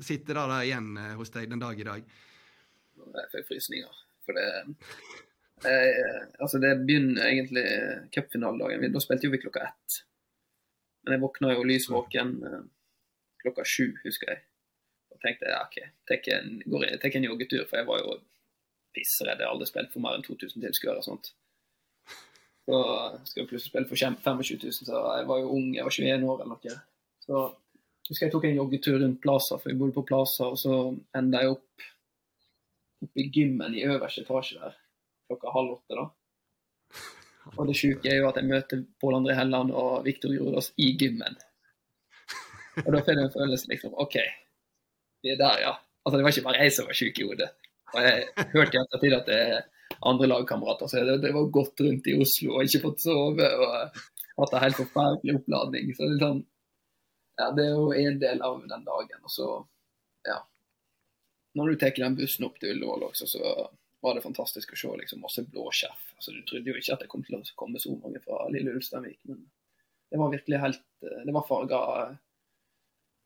sitter 0.00 0.40
det 0.40 0.46
der 0.54 0.70
igjen 0.70 0.96
hos 1.20 1.30
deg 1.34 1.52
den 1.52 1.62
dag 1.62 1.78
i 1.78 1.86
dag? 1.86 2.16
Jeg 3.12 3.30
fikk 3.36 3.52
frysninger. 3.52 4.00
For 4.24 4.38
det 4.38 4.48
eh, 5.68 6.22
Altså, 6.38 6.58
det 6.58 6.72
begynner 6.86 7.28
egentlig 7.28 7.64
cupfinaledagen. 8.14 8.92
Da 8.92 9.02
spilte 9.02 9.28
jo 9.28 9.34
vi 9.34 9.42
klokka 9.42 9.66
ett. 9.68 10.02
Men 11.02 11.16
jeg 11.16 11.22
våkna 11.24 11.52
jo 11.54 11.66
lys 11.66 11.88
våken 11.90 12.34
eh, 12.46 12.64
klokka 13.42 13.64
sju, 13.66 13.92
husker 14.04 14.32
jeg. 14.32 14.42
Og 15.12 15.20
tenkte 15.22 15.50
ja, 15.50 15.62
OK, 15.66 15.78
tek 16.08 16.28
en, 16.34 16.60
en 16.62 17.28
joggetur, 17.28 17.64
for 17.68 17.80
jeg 17.80 17.88
var 17.88 18.02
jo 18.02 18.18
pissredd. 18.96 19.38
Jeg 19.38 19.46
har 19.46 19.54
aldri 19.54 19.70
spilt 19.70 19.92
for 19.94 20.04
mer 20.04 20.18
enn 20.18 20.26
2000 20.26 20.62
tilskuere 20.62 21.00
og 21.02 21.08
sånt. 21.08 21.32
Så 22.62 22.78
skal 23.26 23.42
jeg 23.42 23.48
plutselig 23.50 23.72
spille 23.72 23.90
for 23.90 23.98
25 23.98 24.44
000, 24.62 24.74
så 24.86 25.00
jeg 25.18 25.26
var 25.26 25.40
jo 25.42 25.50
ung, 25.56 25.72
jeg 25.74 25.86
var 25.86 25.96
21 25.96 26.28
år 26.30 26.44
eller 26.44 26.52
noe. 26.54 26.76
Så 27.24 27.40
husker 28.06 28.28
jeg 28.28 28.34
tok 28.34 28.46
en 28.46 28.60
joggetur 28.60 29.00
rundt 29.02 29.18
Plaza, 29.22 29.58
for 29.58 29.72
jeg 29.72 29.80
bodde 29.80 29.96
på 29.96 30.06
Plaza, 30.06 30.46
og 30.46 30.60
så 30.60 30.76
enda 31.18 31.42
jeg 31.42 31.56
opp 31.56 31.88
oppe 33.02 33.18
i 33.18 33.30
gymmen 33.34 33.74
i 33.74 33.82
øverste 33.82 34.22
etasje 34.22 34.60
der 34.60 34.76
klokka 35.32 35.54
halv 35.54 35.78
åtte. 35.78 35.96
da. 35.96 36.08
Og 37.56 37.66
det 37.66 37.76
sjuke 37.76 38.10
er 38.10 38.20
jo 38.20 38.28
at 38.28 38.38
jeg 38.38 38.48
møter 38.48 38.84
Pål 39.02 39.18
André 39.18 39.34
Helland 39.36 39.72
og 39.74 40.04
Viktor 40.06 40.34
Jordås 40.34 40.70
i 40.78 40.92
gymmen. 40.98 41.34
Og 42.84 42.88
da 42.94 43.00
får 43.02 43.12
jeg 43.12 43.26
en 43.26 43.34
følelse 43.34 43.68
liksom 43.68 43.96
OK, 44.00 44.14
vi 45.22 45.32
er 45.34 45.40
der, 45.40 45.58
ja. 45.60 45.72
Altså 46.02 46.18
Det 46.18 46.24
var 46.24 46.32
ikke 46.32 46.46
bare 46.46 46.62
jeg 46.64 46.72
som 46.74 46.88
var 46.88 46.98
sjuk 46.98 47.18
i 47.18 47.26
hodet. 47.26 47.50
Og 47.92 48.06
jeg 48.06 48.46
hørte 48.54 48.78
i 48.78 48.80
ettertid 48.80 49.16
at 49.18 49.28
det 49.28 49.40
er 49.56 49.98
andre 50.08 50.28
lagkamerater 50.30 50.88
så 50.88 51.02
det, 51.04 51.18
drevet 51.20 51.52
gått 51.52 51.82
rundt 51.84 52.08
i 52.08 52.16
Oslo 52.22 52.56
og 52.56 52.64
ikke 52.64 52.80
fått 52.86 53.04
sove 53.04 53.50
og 53.66 54.00
hatt 54.38 54.54
en 54.56 54.64
helt 54.64 54.80
forferdelig 54.80 55.36
oppladning. 55.42 55.92
Så 55.96 56.08
det 56.08 56.16
er 56.16 56.24
sånn 56.24 56.40
Ja, 57.40 57.50
det 57.56 57.64
er 57.64 57.76
jo 57.76 57.92
en 57.96 58.18
del 58.20 58.42
av 58.44 58.58
den 58.68 58.82
dagen. 58.86 59.20
Og 59.24 59.32
så, 59.32 59.46
ja 60.28 60.40
når 61.54 61.68
du 61.68 61.76
tar 61.76 61.96
den 61.96 62.16
bussen 62.16 62.46
opp 62.48 62.58
til 62.60 62.74
Ullevål 62.74 63.08
også, 63.10 63.28
så 63.28 63.52
var 64.02 64.14
det 64.14 64.24
fantastisk 64.24 64.72
å 64.74 64.78
se 64.78 64.92
liksom, 64.98 65.20
masse 65.22 65.44
blåskjerf. 65.46 66.06
Altså, 66.16 66.34
du 66.34 66.42
trodde 66.46 66.72
jo 66.72 66.78
ikke 66.78 66.96
at 66.96 67.04
det 67.04 67.10
kom 67.10 67.22
til 67.26 67.38
å 67.38 67.42
komme 67.58 67.82
så 67.82 67.94
mange 67.94 68.22
fra 68.24 68.44
lille 68.50 68.74
Ulsteinvik, 68.74 69.20
men 69.30 69.44
det 70.12 70.20
var 70.20 70.32
virkelig 70.32 70.58
helt 70.60 70.82
Det 71.00 71.32
var 71.32 71.46
farga 71.46 71.78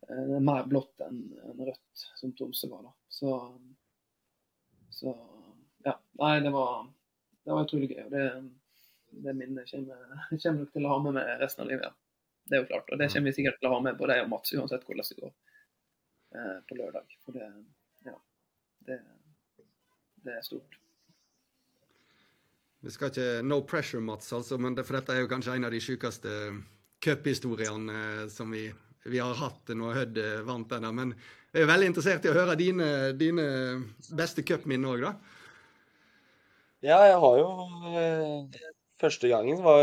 eh, 0.09 0.37
mer 0.41 0.69
blått 0.71 1.01
enn 1.03 1.19
rødt, 1.59 2.05
som 2.21 2.35
Tromsø 2.37 2.71
var, 2.71 2.85
da. 2.87 2.93
Så, 3.09 3.33
så 4.95 5.17
ja. 5.85 5.97
Nei, 6.21 6.37
det 6.45 6.53
var, 6.55 6.87
det 7.45 7.57
var 7.57 7.67
utrolig 7.67 7.91
gøy. 7.91 8.05
Og 8.05 8.15
det, 8.15 8.27
det 9.27 9.37
minnet 9.37 9.73
kommer, 9.73 10.07
kommer 10.31 10.61
nok 10.63 10.73
til 10.77 10.87
å 10.87 10.93
ha 10.95 11.01
med 11.09 11.19
meg 11.19 11.33
resten 11.43 11.67
av 11.67 11.73
livet. 11.73 11.89
Ja. 11.89 12.45
Det 12.47 12.57
er 12.57 12.63
jo 12.63 12.71
klart. 12.71 12.93
Og 12.95 13.03
det 13.03 13.11
kommer 13.11 13.33
vi 13.33 13.37
sikkert 13.41 13.59
til 13.59 13.69
å 13.69 13.75
ha 13.75 13.83
med 13.83 13.99
både 13.99 14.21
jeg 14.21 14.29
og 14.29 14.31
Mats, 14.31 14.55
uansett 14.55 14.87
hvordan 14.87 15.11
det 15.11 15.21
går 15.25 15.33
eh, 15.33 16.59
på 16.69 16.79
lørdag. 16.79 17.19
For 17.27 17.37
det 17.37 17.51
det, 18.87 19.01
det 20.27 20.37
er 20.37 20.45
stort. 20.45 20.79
Vi 22.85 22.93
skal 22.95 23.11
ikke 23.11 23.43
No 23.43 23.63
pressure, 23.67 24.03
Mats, 24.05 24.33
altså, 24.37 24.59
men 24.63 24.77
det, 24.77 24.85
for 24.87 24.99
dette 24.99 25.15
er 25.15 25.25
jo 25.25 25.31
kanskje 25.31 25.57
en 25.57 25.67
av 25.67 25.73
de 25.75 25.81
sjukeste 25.83 26.35
cuphistoriene 27.03 27.97
eh, 28.03 28.27
som 28.33 28.53
vi, 28.55 28.69
vi, 29.07 29.19
har 29.19 29.35
hatt 29.41 29.73
når 29.75 29.99
Hødd 30.01 30.21
eh, 30.23 30.45
vant 30.47 30.71
denne. 30.71 30.93
Men 30.95 31.15
jeg 31.51 31.65
er 31.65 31.73
veldig 31.73 31.91
interessert 31.91 32.27
i 32.27 32.31
å 32.31 32.37
høre 32.37 32.55
dine, 32.61 32.91
dine 33.19 33.47
beste 34.15 34.45
cupminner 34.47 34.95
òg, 34.95 35.07
da. 35.09 35.35
Ja, 36.85 37.01
jeg 37.09 37.19
har 37.23 37.39
jo 37.41 37.51
eh, 37.97 38.65
Første 39.01 39.29
gangen 39.29 39.59
var, 39.65 39.83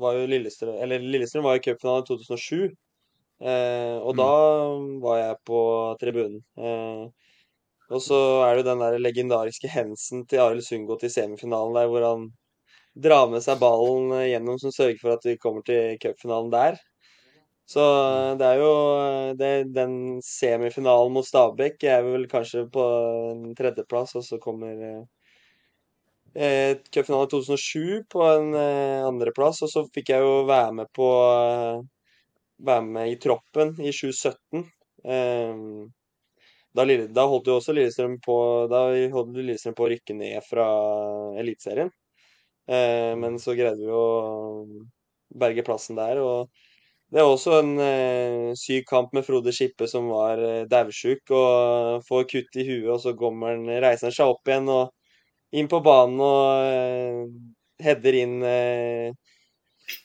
var 0.00 0.16
jo 0.16 0.28
Lillestrøm 0.28 0.76
Eller 0.84 1.02
Lillestrøm 1.02 1.44
var 1.44 1.58
i 1.58 1.62
cupfinalen 1.64 2.04
i 2.04 2.08
2007. 2.08 2.70
Eh, 3.42 3.96
og 3.98 4.14
Mm. 4.14 4.20
da 4.20 4.32
var 5.02 5.18
jeg 5.18 5.36
på 5.48 5.60
tribunen. 6.00 6.38
Eh, 6.56 7.10
og 7.92 8.02
så 8.04 8.18
er 8.46 8.54
det 8.54 8.62
jo 8.62 8.68
den 8.70 8.84
der 8.84 8.98
legendariske 9.02 9.68
hensen 9.70 10.24
til 10.28 10.42
Arild 10.44 10.64
Sundgodt 10.66 11.04
i 11.06 11.12
semifinalen 11.12 11.76
der, 11.76 11.90
hvor 11.92 12.06
han 12.06 12.30
drar 13.04 13.28
med 13.32 13.44
seg 13.44 13.60
ballen 13.60 14.12
gjennom 14.26 14.58
som 14.60 14.72
sørger 14.74 15.00
for 15.00 15.16
at 15.16 15.26
vi 15.28 15.38
kommer 15.40 15.64
til 15.66 15.96
cupfinalen 16.02 16.50
der. 16.52 16.80
Så 17.68 17.80
eh, 17.80 18.34
det 18.40 18.48
er 18.48 18.60
jo 18.60 18.72
eh, 18.98 19.30
det, 19.38 19.52
Den 19.74 19.94
semifinalen 20.26 21.14
mot 21.14 21.26
Stabæk 21.26 21.84
er 21.88 22.04
vel 22.06 22.28
kanskje 22.30 22.66
på 22.72 22.84
tredjeplass, 23.58 24.16
og 24.18 24.26
så 24.26 24.38
kommer 24.42 24.82
eh, 24.88 25.02
eh, 26.34 26.76
cupfinalen 26.92 27.30
i 27.30 27.32
2007 27.32 28.04
på 28.12 28.26
en 28.28 28.52
eh, 28.58 29.00
andreplass. 29.06 29.62
Og 29.64 29.72
så 29.72 29.86
fikk 29.94 30.12
jeg 30.14 30.26
jo 30.26 30.44
være 30.50 30.78
med 30.82 30.92
på 30.96 31.08
Være 32.62 32.82
med 32.86 33.10
i 33.10 33.16
troppen 33.18 33.72
i 33.82 33.90
2017. 33.90 34.60
Eh, 35.10 35.62
da, 36.76 36.86
da 37.16 37.26
holdt 37.28 37.48
jo 37.50 37.58
også 37.58 37.74
Lillestrøm 37.76 38.18
på 38.24 38.36
Da 38.72 38.84
holdt 39.12 39.36
Lillestrøm 39.36 39.76
på 39.78 39.86
å 39.86 39.90
rykke 39.92 40.16
ned 40.18 40.40
fra 40.46 40.66
Eliteserien. 41.42 41.92
Eh, 42.68 43.12
men 43.18 43.38
så 43.42 43.56
greide 43.58 43.80
vi 43.82 43.90
å 43.92 44.04
berge 45.42 45.64
plassen 45.66 45.98
der. 45.98 46.20
Og 46.22 46.48
det 47.12 47.20
er 47.20 47.28
også 47.28 47.58
en 47.60 47.72
eh, 47.84 48.52
syk 48.58 48.86
kamp 48.88 49.12
med 49.16 49.26
Frode 49.26 49.52
Skippe 49.54 49.88
som 49.90 50.08
var 50.12 50.40
eh, 50.42 50.64
daudsjuk 50.70 51.32
og 51.36 52.06
får 52.08 52.28
kutt 52.30 52.60
i 52.60 52.66
huet, 52.68 52.88
og 52.94 53.00
så 53.04 53.14
kommer 53.18 53.56
han, 53.56 53.66
reiser 53.84 54.08
han 54.08 54.16
seg 54.16 54.32
opp 54.32 54.48
igjen 54.48 54.70
og 54.72 54.92
inn 55.58 55.68
på 55.68 55.82
banen 55.84 56.22
og 56.24 56.72
eh, 56.72 57.26
header 57.84 58.16
inn 58.22 58.38
eh, 58.46 59.12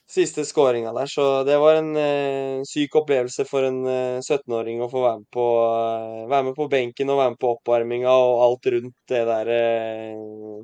siste 0.08 0.46
skåringa 0.46 0.94
der. 0.94 1.06
Så 1.06 1.44
det 1.44 1.58
var 1.60 1.76
en 1.76 1.96
eh, 2.00 2.64
syk 2.68 2.96
opplevelse 2.96 3.46
for 3.48 3.68
en 3.68 3.82
eh, 3.88 4.20
17-åring 4.24 4.82
å 4.82 4.90
få 4.92 5.04
være 5.04 5.20
med, 5.22 5.30
på, 5.36 5.48
eh, 5.68 6.24
være 6.32 6.48
med 6.50 6.58
på 6.58 6.70
benken 6.72 7.12
og 7.12 7.22
være 7.22 7.34
med 7.36 7.42
på 7.42 7.54
oppvarminga 7.58 8.14
og 8.16 8.44
alt 8.46 8.70
rundt 8.76 8.98
det 9.12 9.24
der 9.28 9.54
eh, 9.56 10.62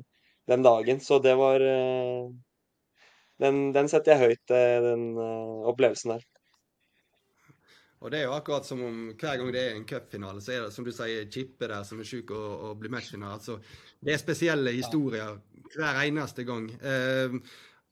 den 0.52 0.64
dagen. 0.64 1.02
Så 1.04 1.20
det 1.24 1.34
var 1.40 1.64
eh, 1.64 2.30
den, 3.44 3.66
den 3.76 3.90
setter 3.92 4.14
jeg 4.14 4.30
høyt, 4.30 4.54
eh, 4.56 4.78
den 4.88 5.10
opplevelsen 5.20 6.16
der. 6.16 6.24
Og 8.04 8.10
det 8.12 8.18
er 8.20 8.26
jo 8.26 8.34
akkurat 8.36 8.66
som 8.68 8.82
om 8.84 8.96
hver 9.16 9.38
gang 9.40 9.52
det 9.52 9.60
er 9.64 9.76
en 9.78 9.86
cupfinale, 9.88 10.42
så 10.44 10.52
er 10.52 10.64
det 10.66 10.74
som 10.74 10.84
du 10.84 10.90
sier, 10.92 11.24
Chippe 11.32 11.68
der 11.70 11.86
som 11.88 12.02
er 12.02 12.08
syk 12.08 12.34
og, 12.36 12.50
og 12.68 12.74
blir 12.80 12.92
matchvinner. 12.92 13.32
Altså, 13.32 13.56
det 14.04 14.12
er 14.12 14.20
spesielle 14.20 14.74
historier 14.76 15.38
hver 15.72 16.02
eneste 16.02 16.44
gang. 16.44 16.68
Eh, 16.84 17.38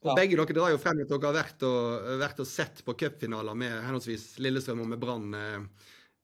og 0.03 0.09
Ja. 0.11 0.15
Begge 0.19 0.35
dere 0.35 0.55
drar 0.55 0.71
jo 0.73 0.79
frem 0.81 0.99
at 0.99 1.07
dere 1.07 1.29
har 1.29 1.35
vært 1.37 1.63
og, 1.63 2.07
vært 2.19 2.39
og 2.43 2.47
sett 2.49 2.81
på 2.83 2.95
cupfinaler 2.99 3.55
med 3.55 3.71
henholdsvis 3.85 4.33
Lillestrøm 4.43 4.81
og 4.83 4.89
med 4.91 4.99
Brann 4.99 5.33
eh, 5.39 5.61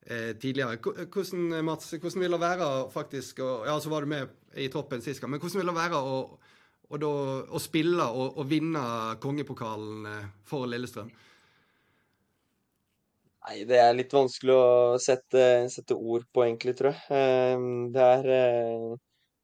eh, 0.06 0.34
tidligere. 0.36 0.80
Hvordan, 0.84 1.63
Mats, 1.63 1.94
hvordan 1.96 2.26
vil 2.26 2.36
det 2.36 2.42
være 2.44 2.70
faktisk 2.92 3.39
og, 3.46 3.65
Ja, 3.70 3.78
så 3.80 3.92
var 3.94 4.04
du 4.04 4.12
med 4.12 4.36
i 4.60 4.68
troppen 4.68 5.02
sist 5.06 5.22
gang, 5.22 5.32
men 5.32 5.39
hvordan 5.39 5.62
vil 5.62 5.72
det 5.72 5.78
være 5.80 6.04
å, 6.04 6.20
å, 6.89 7.00
da, 7.00 7.13
å 7.56 7.62
spille 7.63 8.04
og, 8.12 8.44
vinne 8.52 8.84
kongepokalen 9.24 10.06
eh, 10.12 10.30
for 10.50 10.68
Lillestrøm? 10.68 11.12
Nei, 13.48 13.62
det 13.65 13.78
er 13.80 13.96
litt 13.96 14.12
vanskelig 14.13 14.54
å 14.54 14.98
sette, 15.02 15.44
sette 15.72 15.96
ord 15.96 16.26
på, 16.36 16.44
egentlig, 16.44 16.76
tror 16.78 16.92
jeg. 16.92 17.06
Eh, 17.15 17.70
Det 17.96 18.10
er, 18.18 18.28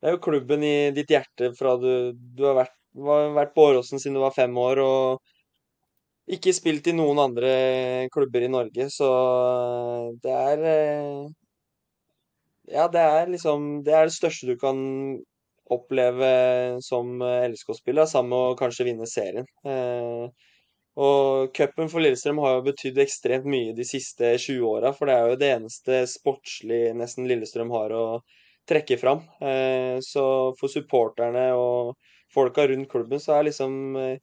det 0.05 0.09
er 0.11 0.17
jo 0.17 0.21
klubben 0.21 0.61
i 0.67 0.91
ditt 0.93 1.09
hjerte 1.09 1.53
fra 1.57 1.77
du, 1.81 2.11
du 2.13 2.43
har 2.45 2.59
vært, 2.59 2.75
var, 2.95 3.29
vært 3.37 3.53
på 3.55 3.67
Åråsen 3.71 3.99
siden 4.01 4.17
du 4.19 4.23
var 4.25 4.35
fem 4.35 4.57
år, 4.57 4.81
og 4.85 5.21
ikke 6.35 6.53
spilt 6.57 6.87
i 6.89 6.93
noen 6.97 7.21
andre 7.23 7.51
klubber 8.13 8.45
i 8.45 8.51
Norge, 8.57 8.87
så 8.97 9.09
det 10.23 10.35
er 10.35 10.65
eh, 10.75 11.25
Ja, 12.73 12.87
det 12.89 13.01
er 13.01 13.29
liksom 13.29 13.65
Det 13.85 13.93
er 13.93 14.07
det 14.09 14.15
største 14.15 14.47
du 14.49 14.57
kan 14.61 14.79
oppleve 15.75 16.27
som 16.85 17.21
LSK-spiller, 17.25 18.05
sammen 18.05 18.29
med 18.35 18.51
å 18.51 18.57
kanskje 18.59 18.85
vinne 18.85 19.07
serien. 19.09 19.47
Eh, 19.65 20.27
Og 21.05 21.51
cupen 21.57 21.89
for 21.91 22.03
Lillestrøm 22.03 22.39
har 22.43 22.57
jo 22.57 22.65
betydd 22.69 22.99
ekstremt 23.03 23.47
mye 23.49 23.73
de 23.77 23.85
siste 23.87 24.29
20 24.39 24.67
åra, 24.69 24.91
for 24.95 25.09
det 25.09 25.15
er 25.17 25.31
jo 25.31 25.39
det 25.41 25.49
eneste 25.55 26.03
sportslig 26.11 26.81
nesten 26.99 27.27
Lillestrøm 27.29 27.73
har 27.75 27.95
å 27.97 28.05
trekke 28.69 28.97
fram. 29.01 29.23
Eh, 29.41 29.97
Så 30.05 30.25
for 30.59 30.69
supporterne 30.71 31.47
og 31.57 31.95
folka 32.33 32.67
rundt 32.67 32.89
klubben, 32.91 33.19
så 33.19 33.37
er 33.37 33.49
liksom 33.49 33.95
eh, 33.99 34.17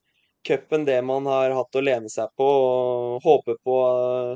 cupen 0.48 0.84
det 0.84 0.98
man 1.06 1.26
har 1.30 1.54
hatt 1.56 1.78
å 1.78 1.84
lene 1.84 2.10
seg 2.12 2.32
på 2.36 2.46
og 2.46 3.26
håpe 3.26 3.56
på 3.64 3.76
eh, 3.90 4.32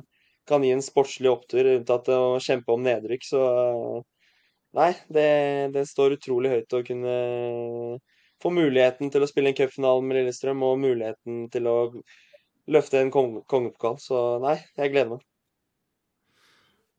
kan 0.47 0.65
gi 0.65 0.71
en 0.71 0.85
sportslig 0.85 1.31
opptur, 1.33 1.67
unntatt 1.75 2.09
å 2.15 2.39
kjempe 2.43 2.75
om 2.75 2.85
nedrykk. 2.87 3.27
Så 3.27 3.43
eh, 3.43 4.03
nei, 4.79 4.93
det, 5.13 5.29
det 5.75 5.87
står 5.91 6.19
utrolig 6.19 6.55
høyt 6.55 6.79
å 6.79 6.85
kunne 6.87 7.17
få 8.43 8.53
muligheten 8.53 9.11
til 9.13 9.25
å 9.25 9.31
spille 9.31 9.53
en 9.53 9.59
cupfinale 9.59 10.05
med 10.05 10.21
Lillestrøm, 10.21 10.63
og 10.67 10.83
muligheten 10.83 11.47
til 11.53 11.71
å 11.71 11.79
løfte 12.71 13.01
en 13.01 13.13
kong 13.15 13.41
kongepokal. 13.51 13.99
Så 14.03 14.27
nei, 14.45 14.59
jeg 14.79 14.95
gleder 14.95 15.17
meg. 15.17 15.27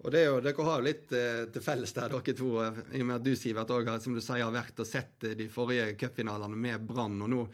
Og 0.06 0.12
det 0.14 0.20
er 0.22 0.28
jo, 0.30 0.42
Dere 0.46 0.66
har 0.68 0.82
jo 0.82 0.86
litt 0.86 1.14
eh, 1.18 1.44
til 1.54 1.64
felles 1.66 1.94
der, 1.96 2.12
dere 2.14 2.36
to. 2.38 2.52
eh, 2.62 2.82
I 2.94 3.02
og 3.02 3.08
med 3.10 3.16
at 3.18 3.26
du, 3.26 3.32
Sivert, 3.36 3.72
også, 3.74 3.96
som 4.04 4.18
du 4.18 4.22
sier, 4.22 4.44
har 4.46 4.54
vært 4.54 4.84
og 4.84 4.88
sett 4.88 5.26
eh, 5.26 5.34
de 5.40 5.48
forrige 5.50 5.96
cupfinalene 5.98 6.60
med 6.68 6.84
Brann. 6.86 7.16
Og 7.26 7.32
nå 7.34 7.46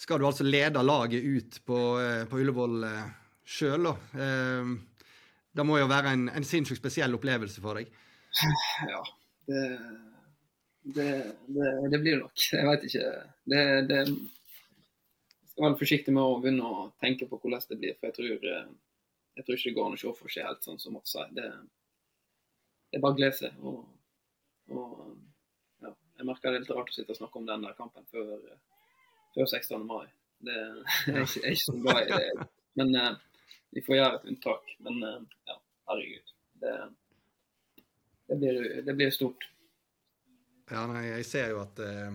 skal 0.00 0.22
du 0.22 0.26
altså 0.26 0.46
lede 0.46 0.80
laget 0.82 1.22
ut 1.22 1.58
på, 1.68 1.80
eh, 2.00 2.22
på 2.30 2.40
Ullevål 2.40 2.86
eh, 2.88 3.10
sjøl. 3.44 3.90
Eh, 4.16 4.72
det 5.52 5.66
må 5.68 5.76
jo 5.82 5.90
være 5.90 6.14
en, 6.16 6.30
en 6.32 6.48
sinnssykt 6.48 6.80
spesiell 6.80 7.12
opplevelse 7.18 7.60
for 7.60 7.76
deg. 7.76 7.92
Ja, 8.88 9.02
det, 9.50 9.64
det, 10.96 11.08
det, 11.52 11.72
det 11.92 12.00
blir 12.00 12.16
det 12.16 12.22
nok. 12.22 12.46
Jeg 12.56 12.70
veit 12.70 12.86
ikke. 12.88 13.10
Det, 13.52 13.60
det 13.90 14.00
jeg 14.00 15.52
skal 15.52 15.66
være 15.66 15.80
forsiktig 15.82 16.16
med 16.16 16.24
å 16.24 16.40
begynne 16.40 16.64
å 16.64 16.86
tenke 17.04 17.28
på 17.28 17.36
hvordan 17.36 17.60
det 17.68 17.76
blir, 17.82 17.94
for 18.00 18.08
jeg 18.08 18.16
tror, 18.16 18.48
eh, 18.56 18.72
jeg 19.36 19.44
tror 19.44 19.58
ikke 19.58 19.68
det 19.68 19.76
går 19.76 19.90
an 19.90 19.98
å 19.98 20.00
se 20.00 20.16
for 20.22 20.32
seg 20.32 20.48
helt 20.48 20.64
sånn 20.64 20.80
som 20.80 20.96
sier. 21.04 21.28
Det, 21.36 21.50
er 22.92 23.02
bare 23.02 23.14
å 23.14 23.18
glede 23.18 23.36
seg. 23.38 23.58
Og, 23.64 23.84
og 24.72 25.84
ja, 25.84 25.92
jeg 26.18 26.28
merker 26.28 26.50
det 26.50 26.60
er 26.60 26.64
litt 26.64 26.74
rart 26.74 26.92
å 26.92 26.96
sitte 26.96 27.14
og 27.14 27.20
snakke 27.20 27.40
om 27.40 27.48
den 27.48 27.66
der 27.66 27.76
kampen 27.78 28.06
før, 28.12 28.34
før 29.34 29.46
16. 29.48 29.86
mai. 29.88 30.06
Det 30.42 30.56
er 30.58 31.22
ikke, 31.24 31.44
er 31.44 31.54
ikke 31.54 31.64
så 31.64 31.76
glad 31.78 32.02
i 32.02 32.16
det. 32.16 32.48
Men 32.80 32.96
eh, 32.98 33.12
vi 33.76 33.84
får 33.84 33.98
gjøre 33.98 34.18
et 34.18 34.26
unntak. 34.32 34.74
Men 34.86 34.98
uh, 35.04 35.20
ja, 35.48 35.58
herregud. 35.90 36.34
Det, 36.62 36.74
det, 38.28 38.40
blir, 38.40 38.58
det 38.86 38.96
blir 38.98 39.14
stort. 39.14 39.48
Ja, 40.70 40.86
nei, 40.88 41.06
jeg 41.08 41.28
ser 41.28 41.52
jo 41.52 41.62
at 41.64 41.80
uh, 41.82 42.14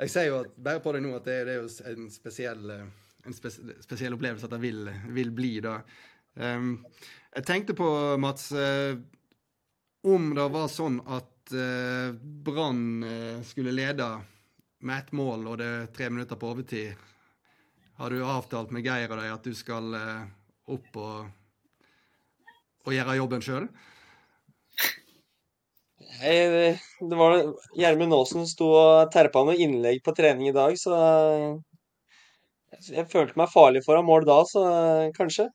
Jeg 0.00 0.10
ser 0.10 0.24
jo 0.30 0.38
at 0.40 0.54
bare 0.58 0.80
på 0.82 0.94
det 0.96 1.02
nå 1.04 1.12
at 1.16 1.26
det, 1.28 1.42
det 1.48 1.56
er 1.56 1.60
jo 1.60 1.68
en 1.92 2.08
spesiell 2.12 2.70
en 3.26 3.34
spes 3.34 3.58
spesiell 3.82 4.14
opplevelse 4.14 4.46
at 4.46 4.54
det 4.54 4.62
vil, 4.62 4.86
vil 5.14 5.32
bli 5.34 5.56
da. 5.64 5.80
Um, 6.36 6.84
jeg 7.34 7.46
tenkte 7.48 7.74
på, 7.74 7.88
Mats, 8.22 8.52
om 10.06 10.30
det 10.34 10.46
var 10.54 10.68
sånn 10.70 11.00
at 11.10 11.52
eh, 11.54 12.14
Brann 12.46 13.02
eh, 13.02 13.42
skulle 13.46 13.74
lede 13.74 14.06
med 14.86 14.98
ett 14.98 15.12
mål 15.16 15.48
og 15.50 15.58
det 15.58 15.66
er 15.66 15.90
tre 15.94 16.10
minutter 16.12 16.38
på 16.38 16.52
overtid. 16.52 16.94
Har 17.96 18.12
du 18.12 18.20
avtalt 18.22 18.70
med 18.74 18.86
Geir 18.86 19.10
og 19.10 19.18
deg 19.18 19.32
at 19.32 19.46
du 19.46 19.56
skal 19.56 19.96
eh, 19.98 20.22
opp 20.76 20.98
og, 21.00 21.28
og 22.86 22.94
gjøre 22.94 23.18
jobben 23.18 23.42
sjøl? 23.42 23.68
Det, 26.16 27.16
var 27.18 27.34
Gjermund 27.76 28.14
Aasen 28.16 28.46
sto 28.48 28.70
og 28.72 29.10
terpa 29.12 29.42
noe 29.44 29.58
innlegg 29.60 30.00
på 30.04 30.14
trening 30.16 30.48
i 30.48 30.54
dag, 30.56 30.78
så 30.80 30.94
jeg 32.88 33.04
følte 33.12 33.36
meg 33.36 33.52
farlig 33.52 33.82
foran 33.84 34.06
mål 34.06 34.24
da, 34.28 34.38
så 34.48 34.64
kanskje. 35.18 35.50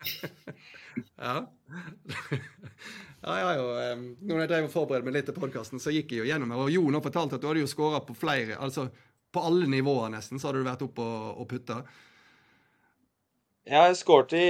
Ja. 1.20 1.46
Ja, 3.20 3.34
jeg 3.36 3.46
har 3.46 3.58
jo. 3.58 3.68
Um, 3.92 4.04
når 4.24 4.42
jeg 4.42 4.50
drev 4.52 4.66
og 4.68 4.72
forberedte 4.72 5.06
meg 5.08 5.18
litt 5.18 5.26
til 5.28 5.36
podkasten, 5.36 5.82
så 5.82 5.92
gikk 5.92 6.14
jeg 6.14 6.22
jo 6.22 6.28
gjennom 6.30 6.54
her. 6.54 6.62
Og 6.64 6.72
Jon 6.72 6.96
har 6.96 7.04
fortalt 7.04 7.36
at 7.36 7.42
du 7.42 7.48
hadde 7.50 7.64
jo 7.64 7.70
skåra 7.70 8.00
på 8.06 8.16
flere, 8.16 8.56
altså 8.56 8.88
på 9.30 9.42
alle 9.46 9.68
nivåer 9.70 10.10
nesten, 10.14 10.40
så 10.40 10.48
hadde 10.48 10.62
du 10.62 10.70
vært 10.70 10.86
oppe 10.86 11.04
og, 11.04 11.26
og 11.42 11.48
putta. 11.50 11.82
Ja, 13.68 13.84
jeg 13.86 14.00
skåret 14.00 14.34
i 14.34 14.46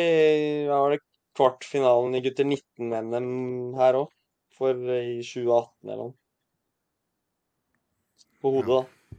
hva 0.69 0.79
var 0.85 0.95
det, 0.95 1.03
kvartfinalen 1.37 2.17
i 2.17 2.23
gutter 2.25 2.47
19-NM 2.47 3.77
her 3.79 3.99
òg, 4.05 4.15
for 4.57 4.79
i 4.95 5.19
2018 5.25 5.91
eller 5.91 6.07
noe. 6.07 6.17
På 8.41 8.55
hodet, 8.55 8.81
da. 8.81 9.19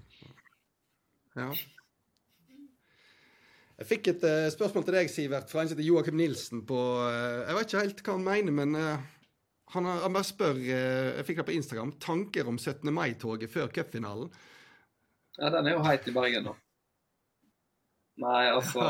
Ja. 1.43 1.51
Jeg 3.81 3.89
fikk 3.89 4.11
et 4.11 4.23
uh, 4.25 4.47
spørsmål 4.53 4.85
til 4.85 4.97
deg, 4.97 5.09
Sivert, 5.09 5.49
fra 5.49 5.61
en 5.61 5.69
som 5.69 5.77
heter 5.77 5.87
Joakim 5.87 6.17
Nilsen 6.19 6.61
på 6.69 6.77
uh, 6.77 7.41
Jeg 7.47 7.57
vet 7.57 7.69
ikke 7.69 7.83
helt 7.85 8.03
hva 8.05 8.15
han 8.17 8.25
mener, 8.27 8.53
men 8.53 8.77
uh, 8.77 9.05
han, 9.73 9.85
han 9.85 10.15
bare 10.15 10.27
spør 10.27 10.57
Jeg 10.65 11.25
fikk 11.27 11.41
det 11.41 11.47
på 11.47 11.55
Instagram. 11.55 11.93
Tanker 12.03 12.49
om 12.51 12.57
17. 12.59 12.91
mai-toget 12.93 13.51
før 13.51 13.71
cupfinalen? 13.71 14.31
Ja, 15.37 15.49
den 15.49 15.67
er 15.69 15.77
jo 15.77 15.85
heit 15.85 16.07
i 16.07 16.13
Bergen, 16.15 16.49
da. 16.49 16.55
Nei, 18.21 18.45
altså 18.51 18.83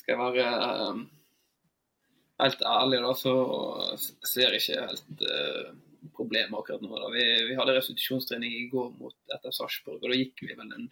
Skal 0.00 0.16
jeg 0.16 0.20
være 0.20 0.46
um, 0.90 1.04
helt 2.40 2.64
ærlig 2.66 3.02
da, 3.04 3.12
så 3.18 3.34
ser 4.00 4.54
jeg 4.56 4.62
ikke 4.62 4.86
helt 4.88 5.24
uh, 5.28 5.68
problemet 6.16 6.56
akkurat 6.56 6.82
nå. 6.82 6.90
da. 6.96 7.10
Vi, 7.12 7.24
vi 7.50 7.58
hadde 7.58 7.76
restitusjonstrening 7.76 8.56
i 8.56 8.68
går 8.72 8.94
mot 8.96 9.34
etter 9.34 9.52
Sarpsborg, 9.54 10.00
og 10.00 10.08
da 10.08 10.16
gikk 10.16 10.40
vi 10.46 10.56
vel 10.56 10.72
en 10.72 10.88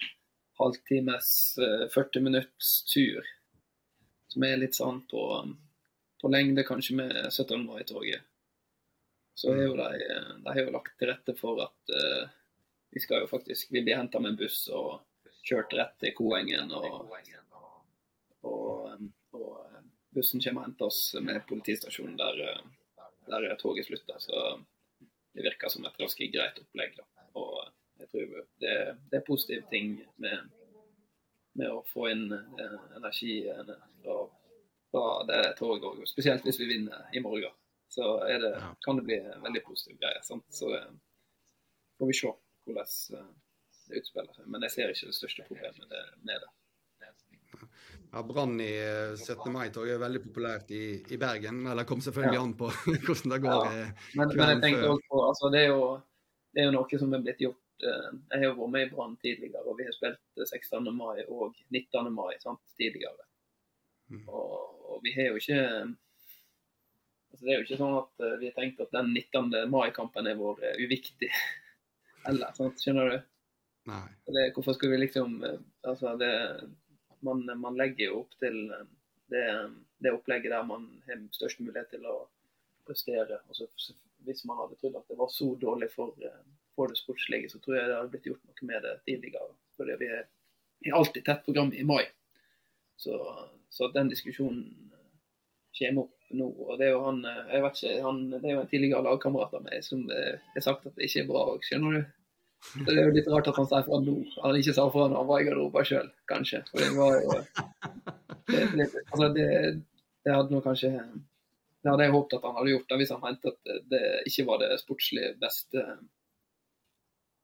halvtimes, 0.60 1.30
uh, 1.64 1.86
40 1.94 2.26
minutts 2.28 2.74
tur. 2.92 3.24
Som 4.28 4.44
er 4.44 4.60
litt 4.60 4.76
sånn 4.76 5.00
på, 5.08 5.22
på 6.20 6.30
lengde 6.34 6.66
kanskje 6.68 6.98
med 7.00 7.16
17. 7.32 7.64
mai-toget. 7.64 8.26
Så 9.38 9.52
er 9.54 9.68
jo 9.68 9.74
de, 9.78 9.88
de 10.42 10.50
har 10.50 10.64
jo 10.64 10.72
lagt 10.74 10.96
til 10.98 11.12
rette 11.12 11.34
for 11.38 11.60
at 11.62 11.92
uh, 11.94 12.30
vi 12.90 13.02
skal 13.04 13.22
jo 13.22 13.28
faktisk 13.30 13.70
vi 13.70 13.84
blir 13.86 13.94
henta 13.94 14.18
med 14.18 14.32
en 14.32 14.38
buss 14.40 14.64
og 14.74 15.04
kjørt 15.46 15.76
rett 15.78 15.94
til 16.02 16.14
Koengen. 16.16 16.72
Og, 16.74 17.12
og, 18.48 19.04
og, 19.38 19.76
bussen 20.10 20.42
kommer 20.42 20.64
og 20.64 20.66
henter 20.66 20.88
oss 20.88 21.02
med 21.22 21.44
politistasjonen 21.46 22.16
der, 22.18 22.40
der 23.28 23.46
toget 23.60 23.86
slutter. 23.86 24.18
Så 24.18 24.42
det 25.36 25.46
virker 25.46 25.70
som 25.70 25.86
et 25.86 26.02
ganske 26.02 26.30
greit 26.34 26.58
opplegg. 26.58 26.98
Da. 26.98 27.06
Og 27.38 27.54
jeg 28.02 28.10
tror 28.10 28.34
det, 28.64 28.74
det 29.12 29.20
er 29.20 29.26
positive 29.28 29.70
ting 29.70 29.94
med, 30.18 30.50
med 31.60 31.70
å 31.70 31.84
få 31.92 32.10
inn 32.10 32.26
eh, 32.34 32.76
energi 32.98 33.38
fra, 34.02 34.18
fra 34.90 35.06
det 35.30 35.40
toget 35.62 35.86
òg. 35.92 36.04
Spesielt 36.10 36.42
hvis 36.48 36.58
vi 36.64 36.72
vinner 36.74 37.06
i 37.14 37.22
morgen. 37.22 37.54
Så 37.88 38.24
det, 38.24 38.62
kan 38.84 38.96
det 38.96 39.02
bli 39.08 39.16
en 39.16 39.42
veldig 39.42 39.64
positiv 39.64 39.98
greie. 40.00 40.20
Sant? 40.22 40.44
Så 40.52 40.70
eh, 40.76 40.90
får 41.98 42.10
vi 42.10 42.16
se 42.20 42.32
hvordan 42.68 43.20
eh, 43.20 43.28
det 43.88 44.02
utspiller 44.02 44.34
seg. 44.36 44.48
Men 44.52 44.66
jeg 44.66 44.74
ser 44.74 44.92
ikke 44.92 45.10
det 45.10 45.16
største 45.16 45.46
problemet 45.48 45.94
med 46.20 46.42
det. 46.44 46.50
Ja, 48.12 48.22
Brann 48.22 48.60
i 48.60 48.72
17. 49.16 49.32
Eh, 49.36 49.52
mai-toget 49.52 49.94
er 49.94 50.02
veldig 50.02 50.20
populært 50.24 50.70
i, 50.72 50.82
i, 51.00 51.18
Bergen. 51.20 51.64
Eller 51.68 51.88
kom 51.88 52.00
selvfølgelig 52.04 52.38
ja. 52.38 52.42
an 52.44 52.54
på 52.60 52.68
hvordan 53.06 53.34
det 53.34 53.40
går. 53.44 53.64
Ja. 53.64 53.86
Men, 54.20 54.34
men, 54.34 54.44
jeg 54.52 54.60
tenkte 54.64 54.92
også 54.92 55.08
på, 55.12 55.22
altså, 55.30 55.50
det, 55.54 55.64
er 55.64 55.72
jo, 55.72 55.88
det 56.52 56.62
er 56.62 56.68
jo 56.68 56.74
noe 56.76 57.00
som 57.02 57.16
er 57.16 57.24
blitt 57.24 57.42
gjort 57.44 57.64
Jeg 57.88 58.34
har 58.34 58.44
jo 58.48 58.54
vært 58.58 58.72
med 58.74 58.84
i 58.86 58.90
Brann 58.90 59.16
tidligere, 59.22 59.64
og 59.64 59.76
vi 59.78 59.86
har 59.86 59.94
spilt 59.94 60.44
16. 60.44 60.88
mai 60.96 61.22
og 61.28 61.56
19. 61.70 62.08
mai 62.12 62.34
sant, 62.42 62.62
tidligere. 62.80 63.28
Mm. 64.10 64.24
Og, 64.26 64.54
og, 64.88 65.00
vi 65.04 65.12
har 65.14 65.30
jo 65.30 65.40
ikke 65.40 65.60
altså, 67.38 67.46
Det 67.46 67.52
er 67.52 67.58
jo 67.58 67.66
ikke 67.66 67.80
sånn 67.80 67.96
at 67.98 68.26
vi 68.40 68.50
har 68.50 68.56
tenkt 68.58 68.80
at 68.82 68.94
den 68.94 69.12
19. 69.14 69.70
mai-kampen 69.70 70.26
er 70.26 70.38
vår 70.38 70.62
uviktig 70.82 71.30
Eller, 72.28 72.50
Sant? 72.56 72.80
Skjønner 72.82 73.12
du? 73.12 73.18
Nei. 73.88 74.04
Det, 74.26 74.50
hvorfor 74.56 74.74
skulle 74.76 74.96
vi 74.98 75.04
liksom 75.06 75.38
Altså, 75.46 76.16
det 76.20 76.32
man, 77.20 77.60
man, 77.60 77.76
legger 77.78 78.10
jo 78.10 78.18
opp 78.22 78.34
til 78.38 78.58
det, 79.32 79.44
det, 79.98 80.12
opplegget 80.12 80.52
der 80.52 80.66
man 80.66 80.86
har 81.06 81.22
størst 81.34 81.60
mulighet 81.60 81.90
til 81.90 82.04
å 82.06 82.20
prestere. 82.86 83.40
Altså, 83.48 83.66
hvis 84.26 84.44
man 84.48 84.60
hadde 84.60 84.78
trodd 84.80 84.98
at 85.00 85.08
det 85.10 85.18
var 85.18 85.32
så 85.32 85.48
dårlig 85.60 85.90
for, 85.92 86.14
for 86.76 86.90
det 86.90 87.00
sportslige, 87.00 87.50
så 87.50 87.60
tror 87.62 87.78
jeg 87.78 87.88
det 87.88 87.96
hadde 87.96 88.12
blitt 88.14 88.28
gjort 88.30 88.44
noe 88.46 88.70
med 88.70 88.86
det 88.86 88.94
tidligere. 89.08 89.50
Fordi 89.78 89.98
vi 90.00 90.10
er, 90.14 90.28
vi 90.84 90.92
er 90.92 90.98
alltid 91.00 91.26
tett 91.26 91.44
program 91.46 91.72
i 91.74 91.84
mai. 91.86 92.04
Så, 92.98 93.18
så 93.70 93.90
den 93.94 94.10
diskusjonen 94.10 94.64
kommer 95.78 96.06
opp 96.06 96.17
nå. 96.36 96.46
og 96.48 96.78
Det 96.78 96.88
er 96.88 96.94
jo 96.94 97.02
han, 97.06 97.22
jeg 97.24 97.64
vet 97.64 97.80
ikke, 97.80 97.96
han, 98.04 98.22
det 98.34 98.42
er 98.44 98.54
jo 98.54 98.62
en 98.62 98.70
tidligere 98.70 99.04
lagkamerat 99.06 99.58
av 99.58 99.64
meg 99.64 99.84
som 99.86 100.04
har 100.10 100.64
sagt 100.64 100.86
at 100.88 100.96
det 100.96 101.08
ikke 101.08 101.24
er 101.24 101.28
bra 101.30 101.44
òg, 101.54 101.66
skjønner 101.66 101.98
du? 101.98 102.14
Så 102.58 102.84
det 102.84 102.96
er 102.96 103.06
jo 103.06 103.14
litt 103.14 103.28
rart 103.30 103.48
at 103.50 103.58
han 103.60 103.68
sier 103.70 103.84
fra 103.86 104.00
nå. 104.02 104.16
Han 104.42 104.58
ikke 104.58 104.74
sa 104.74 104.84
fra 104.90 105.06
når 105.06 105.20
han 105.20 105.28
var 105.28 105.42
i 105.42 105.46
garderoben 105.46 105.86
sjøl, 105.86 106.08
kanskje. 106.30 106.62
For 106.70 106.82
det 106.82 106.88
var 106.96 107.14
jo 107.22 107.36
det, 108.50 108.62
det, 108.74 108.88
altså 109.12 109.28
det, 109.36 109.48
det 110.26 110.34
hadde 110.34 110.54
nå 110.54 110.62
kanskje 110.64 110.90
Det 110.98 111.92
hadde 111.92 112.08
jeg 112.08 112.14
håpet 112.16 112.38
at 112.38 112.48
han 112.48 112.56
hadde 112.58 112.72
gjort 112.74 112.88
det 112.90 112.98
hvis 113.00 113.12
han 113.14 113.22
mente 113.22 113.52
at 113.52 113.76
det 113.92 114.02
ikke 114.28 114.46
var 114.48 114.64
det 114.64 114.80
sportslig 114.82 115.28
beste 115.40 115.84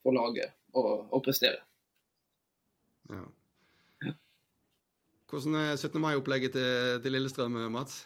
for 0.04 0.16
laget 0.16 0.52
å, 0.74 0.82
å 1.14 1.20
prestere. 1.24 1.62
Ja. 3.08 3.22
Hvordan 5.30 5.56
er 5.58 5.70
17. 5.78 5.96
mai-opplegget 6.02 6.52
til, 6.58 6.98
til 7.02 7.14
Lillestrøm, 7.14 7.56
Mats? 7.72 8.02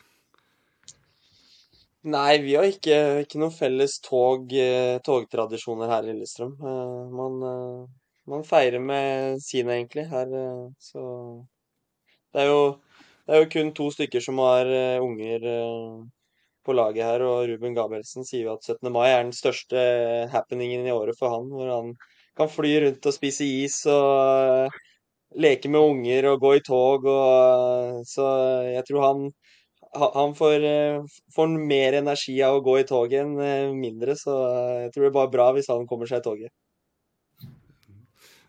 Nei, 2.06 2.38
vi 2.38 2.54
har 2.54 2.62
ikke, 2.62 2.96
ikke 3.24 3.40
noen 3.42 3.54
felles 3.54 3.96
tog, 3.98 4.52
eh, 4.54 5.00
togtradisjoner 5.02 5.90
her 5.90 6.04
i 6.06 6.12
Lillestrøm. 6.12 6.52
Eh, 6.62 7.08
man, 7.10 7.40
eh, 7.42 7.86
man 8.30 8.44
feirer 8.46 8.78
med 8.78 9.40
sine, 9.42 9.74
egentlig, 9.80 10.06
her. 10.06 10.28
Så 10.78 11.02
det 12.32 12.42
er 12.44 12.46
jo, 12.46 12.78
det 13.26 13.34
er 13.34 13.42
jo 13.42 13.50
kun 13.50 13.74
to 13.74 13.90
stykker 13.90 14.22
som 14.22 14.38
har 14.38 14.70
unger 15.02 15.42
på 16.64 16.72
laget 16.76 17.02
her, 17.04 17.22
og 17.24 17.48
Ruben 17.48 17.74
Gabrielsen 17.74 18.24
sier 18.24 18.46
jo 18.46 18.54
at 18.54 18.62
17. 18.62 18.92
mai 18.92 19.08
er 19.10 19.22
den 19.24 19.32
største 19.32 20.28
happeningen 20.30 20.86
i 20.86 20.94
året 20.94 21.18
for 21.18 21.34
han, 21.34 21.48
hvor 21.50 21.72
han 21.72 21.94
kan 22.36 22.48
fly 22.52 22.76
rundt 22.84 23.06
og 23.06 23.16
spise 23.16 23.44
is 23.64 23.80
og 23.90 24.70
leke 25.34 25.68
med 25.68 25.80
unger 25.80 26.30
og 26.30 26.40
gå 26.40 26.54
i 26.58 26.64
tog. 26.64 27.04
Og, 27.10 28.04
så 28.06 28.28
jeg 28.70 28.84
tror 28.86 29.06
han 29.08 29.30
han 29.92 30.34
får, 30.34 30.64
eh, 30.64 31.04
får, 31.34 31.48
mer 31.48 31.92
energi 31.92 32.42
av 32.42 32.58
å 32.58 32.64
gå 32.64 32.78
i 32.80 32.86
toget 32.88 33.22
enn 33.22 33.38
eh, 33.40 33.72
mindre, 33.74 34.16
så 34.16 34.34
eh, 34.48 34.82
jeg 34.84 34.92
tror 34.94 35.04
det 35.04 35.10
er 35.10 35.16
bare 35.16 35.32
bra 35.32 35.46
hvis 35.56 35.70
han 35.72 35.86
kommer 35.88 36.10
seg 36.10 36.20
i 36.20 36.26
toget. 36.26 36.52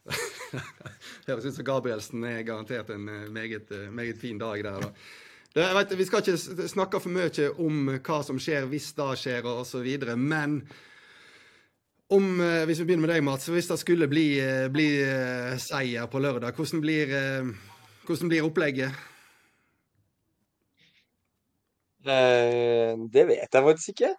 Høres 1.30 1.46
ut 1.46 1.56
som 1.56 1.66
Gabrielsen 1.66 2.26
er 2.28 2.44
garantert 2.48 2.90
en 2.94 3.06
meget, 3.32 3.72
meget 3.94 4.18
fin 4.20 4.40
dag 4.42 4.64
der. 4.66 4.80
da. 4.84 4.92
Jeg 5.60 5.76
vet, 5.76 5.98
vi 5.98 6.06
skal 6.06 6.24
ikke 6.24 6.70
snakke 6.70 7.02
for 7.02 7.14
mye 7.14 7.50
om 7.62 7.90
hva 7.98 8.20
som 8.26 8.40
skjer 8.42 8.68
hvis 8.70 8.92
det 8.98 9.10
skjer 9.24 9.48
osv., 9.50 9.88
men 10.18 10.62
om, 12.10 12.26
hvis 12.66 12.80
vi 12.82 12.86
begynner 12.88 13.06
med 13.06 13.12
deg, 13.14 13.26
Mats, 13.26 13.50
hvis 13.54 13.70
det 13.70 13.78
skulle 13.82 14.10
bli, 14.10 14.28
bli 14.74 14.88
seier 15.62 16.10
på 16.10 16.22
lørdag, 16.22 16.58
hvordan 16.58 16.82
blir, 16.82 17.14
hvordan 18.08 18.32
blir 18.32 18.46
opplegget? 18.48 18.90
Eh, 22.08 22.96
det 23.12 23.26
vet 23.28 23.54
jeg 23.54 23.66
faktisk 23.66 23.90
ikke. 23.94 24.12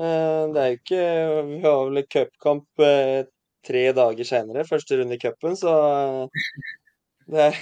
Eh, 0.00 0.42
det 0.54 0.60
er 0.62 0.68
jo 0.70 0.78
ikke 0.78 1.02
Vi 1.50 1.58
har 1.64 1.80
vel 1.84 2.04
cupkamp 2.14 2.84
eh, 2.86 3.24
tre 3.66 3.82
dager 3.92 4.24
senere, 4.24 4.64
første 4.66 4.98
runde 4.98 5.14
i 5.14 5.20
cupen, 5.22 5.56
så 5.56 5.72
det 7.30 7.42
er, 7.48 7.58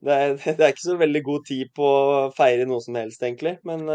det, 0.00 0.12
er, 0.12 0.32
det 0.58 0.64
er, 0.64 0.72
ikke 0.72 0.88
så 0.88 0.96
veldig 0.98 1.22
god 1.24 1.44
tid 1.46 1.70
på 1.76 1.84
å 1.86 2.30
feire 2.36 2.66
noe 2.66 2.80
som 2.82 2.96
helst, 2.98 3.22
egentlig. 3.22 3.58
Men 3.68 3.86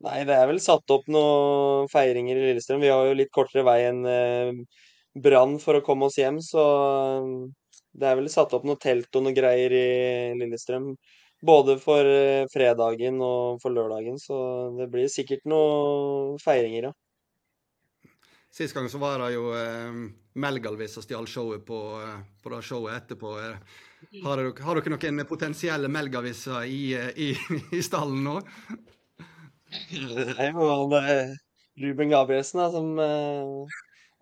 Nei, 0.00 0.22
det 0.24 0.32
er 0.32 0.46
vel 0.48 0.56
satt 0.64 0.88
opp 0.94 1.10
noen 1.12 1.88
feiringer 1.92 2.38
i 2.38 2.44
Lillestrøm. 2.46 2.80
Vi 2.80 2.88
har 2.88 3.04
jo 3.04 3.16
litt 3.18 3.28
kortere 3.36 3.66
vei 3.66 3.82
enn 3.84 4.62
Brann 5.20 5.58
for 5.60 5.76
å 5.76 5.82
komme 5.84 6.06
oss 6.08 6.16
hjem, 6.16 6.38
så 6.40 6.62
det 7.92 8.08
er 8.08 8.16
vel 8.16 8.30
satt 8.32 8.54
opp 8.56 8.64
noe 8.64 8.80
telt 8.80 9.12
og 9.18 9.26
noe 9.26 9.36
greier 9.36 9.74
i 9.76 9.84
Lillestrøm. 10.40 10.94
Både 11.40 11.78
for 11.80 12.04
eh, 12.04 12.46
fredagen 12.52 13.20
og 13.24 13.62
for 13.62 13.72
lørdagen, 13.72 14.18
så 14.20 14.36
det 14.76 14.90
blir 14.92 15.08
sikkert 15.08 15.46
noen 15.48 16.36
feiringer, 16.42 16.90
ja. 16.90 16.96
Sist 18.50 18.74
gang 18.74 18.88
så 18.90 18.98
var 18.98 19.20
det 19.22 19.34
jo 19.36 19.52
eh, 19.54 19.98
Melgalvis 20.42 20.96
som 20.96 21.04
stjal 21.04 21.26
showet 21.30 21.62
på, 21.66 21.78
eh, 22.02 22.16
på, 22.42 22.50
det 22.50 22.64
showet 22.66 22.96
etterpå. 22.96 23.34
Eh, 23.38 23.76
har 24.24 24.40
dere, 24.40 24.54
har 24.66 24.80
dere 24.80 24.94
noen 24.96 25.26
potensielle 25.28 25.90
Melgaviser 25.92 26.66
i, 26.66 26.82
i, 26.98 27.30
i, 27.78 27.82
stallen 27.86 28.24
nå? 28.26 28.40
Det 29.70 30.34
er 30.34 31.36
Ruben 31.80 32.10
Gabrielsen 32.10 32.58
da, 32.58 32.66
som 32.74 32.90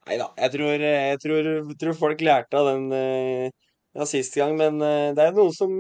Nei 0.09 0.17
da, 0.17 0.27
jeg 0.41 0.53
tror, 0.55 0.83
jeg 0.85 1.21
tror, 1.21 1.49
tror, 1.81 1.97
folk 1.97 2.23
lærte 2.25 2.57
av 2.57 2.69
den 2.69 2.85
ja, 2.93 4.07
sist 4.09 4.37
gang, 4.41 4.55
men 4.57 4.79
det 4.81 5.25
er 5.25 5.35
noen 5.37 5.53
som 5.53 5.75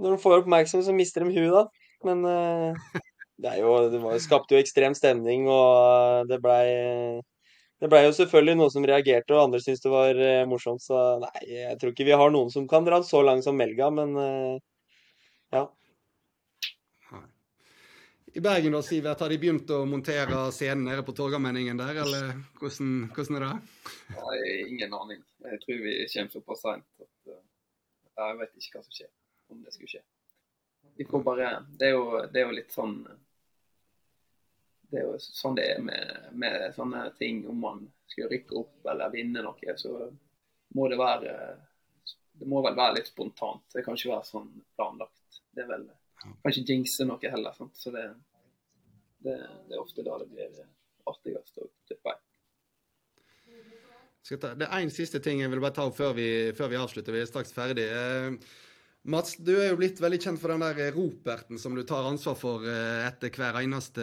når 0.00 0.14
de 0.14 0.22
får 0.22 0.40
oppmerksomhet, 0.42 0.86
så 0.88 0.94
mister 0.96 1.24
de 1.24 1.34
huet, 1.36 1.54
da. 1.54 1.90
Men 2.04 2.24
uh, 2.26 3.00
det, 3.42 3.54
jo, 3.60 3.76
det 3.92 4.00
var, 4.02 4.18
skapte 4.22 4.56
jo 4.56 4.62
ekstrem 4.62 4.96
stemning, 4.98 5.48
og 5.50 6.28
det 6.30 6.40
blei 6.42 6.66
det 7.82 7.90
blei 7.92 8.04
jo 8.06 8.12
selvfølgelig 8.16 8.56
noen 8.56 8.72
som 8.72 8.84
reagerte, 8.86 9.34
og 9.34 9.42
andre 9.42 9.58
syntes 9.60 9.82
det 9.84 9.90
var 9.92 10.16
eh, 10.16 10.44
morsomt. 10.48 10.80
Så 10.80 10.98
nei, 11.20 11.40
jeg 11.50 11.78
tror 11.80 11.90
ikke 11.92 12.06
vi 12.08 12.14
har 12.16 12.30
noen 12.32 12.52
som 12.54 12.68
kan 12.70 12.86
dra 12.86 13.02
så 13.04 13.20
langt 13.26 13.44
som 13.44 13.58
Melga, 13.58 13.90
men 13.92 14.14
eh, 14.22 14.54
ja. 15.52 15.66
I 18.34 18.42
Bergen 18.42 18.74
da, 18.74 18.80
Sivert, 18.82 19.20
har 19.20 19.30
de 19.30 19.38
begynt 19.42 19.68
å 19.74 19.82
montere 19.86 20.46
scenen 20.54 20.88
nede 20.88 21.04
på 21.06 21.12
Torgallmenningen 21.18 21.82
der, 21.82 22.00
eller 22.06 22.32
hvordan, 22.62 22.94
hvordan, 23.14 23.36
er 23.38 23.44
det? 23.44 23.92
Nei, 24.16 24.38
ingen 24.64 24.96
aning. 25.02 25.20
Jeg 25.50 25.60
tror 25.66 25.84
vi 25.84 25.98
kommer 26.14 26.32
såpass 26.38 26.64
seint 26.64 27.04
at 27.04 27.36
jeg 28.14 28.40
vet 28.40 28.58
ikke 28.62 28.78
hva 28.78 28.86
som 28.86 28.96
skjer 28.96 29.12
om 29.52 29.62
det 29.62 29.74
skulle 29.74 29.92
skje. 29.96 30.02
Vi 30.96 31.04
får 31.04 31.22
bare 31.26 31.50
Det 31.78 31.88
er 31.88 31.94
jo, 31.96 32.20
det 32.30 32.40
er 32.40 32.46
jo 32.46 32.54
litt 32.54 32.72
sånn 32.72 32.98
Det 34.90 35.00
er 35.00 35.08
jo 35.08 35.16
sånn 35.18 35.56
det 35.58 35.64
er 35.72 35.80
med, 35.82 36.28
med, 36.32 36.68
sånne 36.76 37.08
ting. 37.18 37.42
Om 37.50 37.58
man 37.66 37.82
skulle 38.06 38.30
rykke 38.36 38.60
opp 38.60 38.92
eller 38.92 39.12
vinne 39.14 39.42
noe, 39.42 39.76
så 39.80 39.96
må 40.74 40.88
det 40.92 41.00
være 41.00 41.34
Det 42.34 42.46
må 42.50 42.62
vel 42.62 42.78
være 42.78 43.00
litt 43.00 43.10
spontant. 43.10 43.66
Det 43.74 43.82
kan 43.86 43.98
ikke 43.98 44.14
være 44.14 44.30
sånn 44.30 44.50
planlagt. 44.76 45.42
Det 45.54 45.64
er 45.64 45.70
vel 45.70 45.88
kan 46.24 46.52
ikke 46.52 46.72
jinxe 46.72 47.06
noe 47.08 47.30
heller. 47.30 47.56
Sant? 47.56 47.76
Så 47.78 47.92
det, 47.94 48.04
det, 49.24 49.36
det, 49.68 49.74
er 49.74 49.82
ofte 49.82 50.04
da 50.06 50.18
det 50.22 50.28
blir 50.32 50.62
artigst 51.10 51.60
å 51.60 51.68
tippe. 51.88 52.16
Det 54.24 54.64
er 54.64 54.78
én 54.80 54.92
siste 54.92 55.20
ting 55.20 55.42
jeg 55.42 55.52
vil 55.52 55.60
bare 55.60 55.76
ta 55.76 55.84
opp 55.84 55.98
før 55.98 56.14
vi, 56.16 56.28
før 56.56 56.70
vi 56.72 56.80
avslutter. 56.80 57.12
Vi 57.12 57.20
er 57.20 57.28
straks 57.28 57.52
ferdig. 57.52 57.84
Eh, 59.04 59.10
Mats, 59.10 59.36
du 59.36 59.52
er 59.60 59.70
jo 59.70 59.76
blitt 59.76 60.00
veldig 60.00 60.20
kjent 60.20 60.40
for 60.40 60.48
den 60.52 60.62
der 60.64 60.92
roperten 60.94 61.58
som 61.58 61.74
du 61.74 61.84
tar 61.84 62.06
ansvar 62.08 62.36
for 62.36 62.64
eh, 62.64 63.06
etter 63.06 63.30
hver 63.30 63.60
eneste 63.62 64.02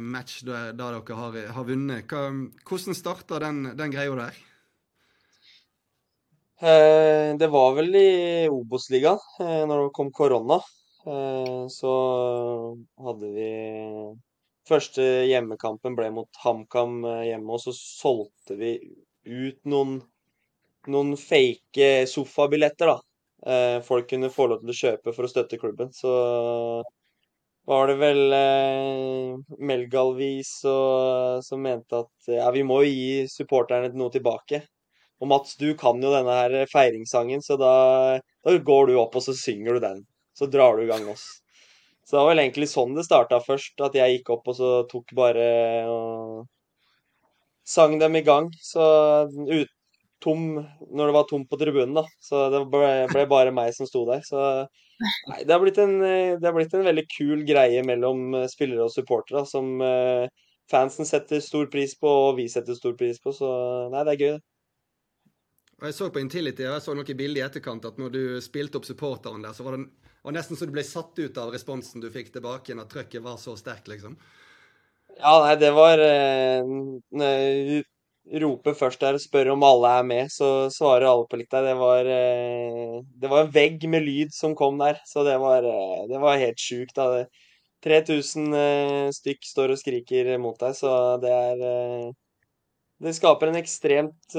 match 0.00 0.42
da, 0.44 0.72
dere 0.72 1.02
har, 1.02 1.38
har 1.52 1.64
vunnet. 1.66 2.06
Hva, 2.06 2.30
hvordan 2.64 2.94
starta 2.94 3.40
den, 3.42 3.76
den 3.76 3.90
greia 3.90 4.14
der? 4.14 4.38
Eh, 6.62 7.34
det 7.36 7.48
var 7.50 7.74
vel 7.74 7.94
i 7.98 8.48
Obos-ligaen, 8.48 9.18
eh, 9.40 9.64
når 9.66 9.88
det 9.88 9.94
kom 9.96 10.12
korona. 10.12 10.60
Eh, 11.06 11.66
så 11.68 11.94
hadde 12.98 13.32
vi 13.34 13.50
Første 14.62 15.02
hjemmekampen 15.26 15.96
ble 15.98 16.06
mot 16.14 16.38
HamKam 16.38 17.00
eh, 17.02 17.24
hjemme, 17.32 17.56
og 17.56 17.58
så 17.64 17.72
solgte 17.74 18.54
vi 18.54 18.76
ut 19.26 19.58
noen, 19.66 19.96
noen 20.86 21.16
fake 21.18 22.06
sofabilletter, 22.06 22.92
da. 22.92 23.00
Eh, 23.46 23.78
folk 23.82 24.10
kunne 24.10 24.30
få 24.30 24.46
lov 24.50 24.62
til 24.62 24.72
å 24.72 24.80
kjøpe 24.80 25.14
for 25.14 25.26
å 25.26 25.30
støtte 25.30 25.58
klubben. 25.58 25.90
Så 25.94 26.12
var 27.66 27.86
det 27.90 27.96
vel 28.00 28.36
eh, 28.36 29.56
Melgalvis 29.58 30.52
som 30.62 31.62
mente 31.62 32.02
at 32.04 32.30
ja, 32.30 32.50
vi 32.54 32.64
må 32.66 32.82
jo 32.82 32.90
gi 32.90 33.26
supporterne 33.30 33.92
noe 33.94 34.14
tilbake. 34.14 34.62
Og 35.22 35.30
Mats, 35.30 35.54
du 35.58 35.68
kan 35.78 36.02
jo 36.02 36.10
denne 36.10 36.34
her 36.34 36.54
feiringssangen, 36.70 37.42
så 37.46 37.54
da, 37.58 37.74
da 38.42 38.56
går 38.58 38.90
du 38.90 38.96
opp 38.98 39.14
og 39.18 39.22
så 39.22 39.34
synger 39.38 39.78
du 39.78 39.84
den. 39.84 40.02
Så 40.34 40.48
drar 40.50 40.76
du 40.76 40.82
i 40.82 40.90
gang 40.90 41.06
oss. 41.12 41.28
Så 42.02 42.16
det 42.16 42.22
var 42.22 42.32
vel 42.32 42.42
egentlig 42.42 42.66
sånn 42.72 42.96
det 42.96 43.04
starta 43.06 43.38
først, 43.40 43.76
at 43.86 43.94
jeg 43.94 44.16
gikk 44.16 44.32
opp 44.34 44.50
og 44.50 44.56
så 44.58 44.70
tok 44.90 45.14
bare 45.14 45.46
og 45.86 46.42
sang 47.62 47.94
dem 48.00 48.18
i 48.18 48.24
gang. 48.26 48.50
Så 48.58 48.82
ut, 49.30 49.70
tom 50.22 50.46
når 50.56 51.10
det 51.10 51.16
var 51.16 51.26
tomt 51.30 51.50
på 51.50 51.58
tribunen, 51.60 51.96
da. 51.98 52.06
Så 52.22 52.46
det 52.52 52.62
ble, 52.72 52.92
ble, 53.12 53.26
bare 53.30 53.54
meg 53.54 53.74
som 53.76 53.88
sto 53.88 54.04
der. 54.08 54.22
Så 54.26 54.38
nei, 55.28 55.42
det 55.42 55.52
har, 55.52 55.60
blitt 55.62 55.80
en, 55.82 55.98
det 56.00 56.46
har 56.46 56.56
blitt 56.56 56.74
en 56.78 56.86
veldig 56.86 57.06
kul 57.12 57.44
greie 57.48 57.82
mellom 57.86 58.32
spillere 58.50 58.86
og 58.86 58.94
supportere 58.94 59.44
som 59.48 59.74
uh, 59.82 60.30
fansen 60.70 61.08
setter 61.08 61.42
stor 61.44 61.68
pris 61.72 61.96
på, 61.98 62.08
og 62.28 62.38
vi 62.38 62.48
setter 62.52 62.78
stor 62.78 62.96
pris 62.98 63.20
på. 63.22 63.34
Så 63.36 63.50
nei, 63.92 64.06
det 64.06 64.14
er 64.14 64.22
gøy, 64.22 64.32
det. 64.38 64.44
Jeg 65.82 65.96
så 65.96 66.06
på 66.14 66.20
Intility 66.22 66.62
jeg 66.62 66.82
så 66.84 66.92
noen 66.94 67.16
bilder 67.18 67.40
i 67.40 67.42
etterkant 67.42 67.86
at 67.88 67.96
når 67.98 68.14
du 68.14 68.22
spilte 68.44 68.78
opp 68.78 68.86
supporteren 68.86 69.42
der, 69.42 69.54
så 69.56 69.66
var 69.66 69.74
det 69.74 69.88
var 70.22 70.36
nesten 70.36 70.54
så 70.54 70.68
du 70.68 70.74
ble 70.74 70.84
satt 70.86 71.18
ut 71.18 71.38
av 71.42 71.50
responsen 71.50 72.02
du 72.02 72.06
fikk 72.14 72.30
tilbake 72.34 72.70
igjen, 72.70 72.82
at 72.84 72.92
trøkket 72.92 73.24
var 73.24 73.40
så 73.42 73.56
sterkt, 73.58 73.88
liksom. 73.90 74.14
Ja, 75.18 75.32
nei, 75.42 75.56
det 75.60 75.72
var 75.74 75.98
eh, 75.98 77.82
roper 78.42 78.74
først 78.78 79.00
der 79.02 79.16
og 79.18 79.22
spør 79.22 79.52
om 79.54 79.64
alle 79.66 79.90
er 79.98 80.04
med, 80.06 80.30
så 80.30 80.68
svarer 80.72 81.08
alle 81.08 81.26
på 81.30 81.38
likt 81.40 81.52
der. 81.52 81.66
Det 81.70 81.76
var, 81.78 82.06
eh, 82.06 83.00
det 83.22 83.30
var 83.30 83.44
en 83.44 83.54
vegg 83.54 83.86
med 83.90 84.06
lyd 84.06 84.34
som 84.34 84.54
kom 84.58 84.78
der, 84.78 85.00
så 85.06 85.24
det 85.26 85.38
var, 85.42 85.64
eh, 85.64 86.06
det 86.08 86.20
var 86.20 86.38
helt 86.38 86.58
sjukt. 86.58 86.98
3000 87.82 88.54
eh, 88.54 89.10
stykk 89.10 89.42
står 89.44 89.74
og 89.74 89.78
skriker 89.80 90.36
mot 90.38 90.58
deg, 90.58 90.74
så 90.78 91.18
det 91.22 91.32
er 91.32 92.12
det 93.02 93.16
skaper 93.16 93.50
en 93.50 93.58
ekstremt 93.58 94.36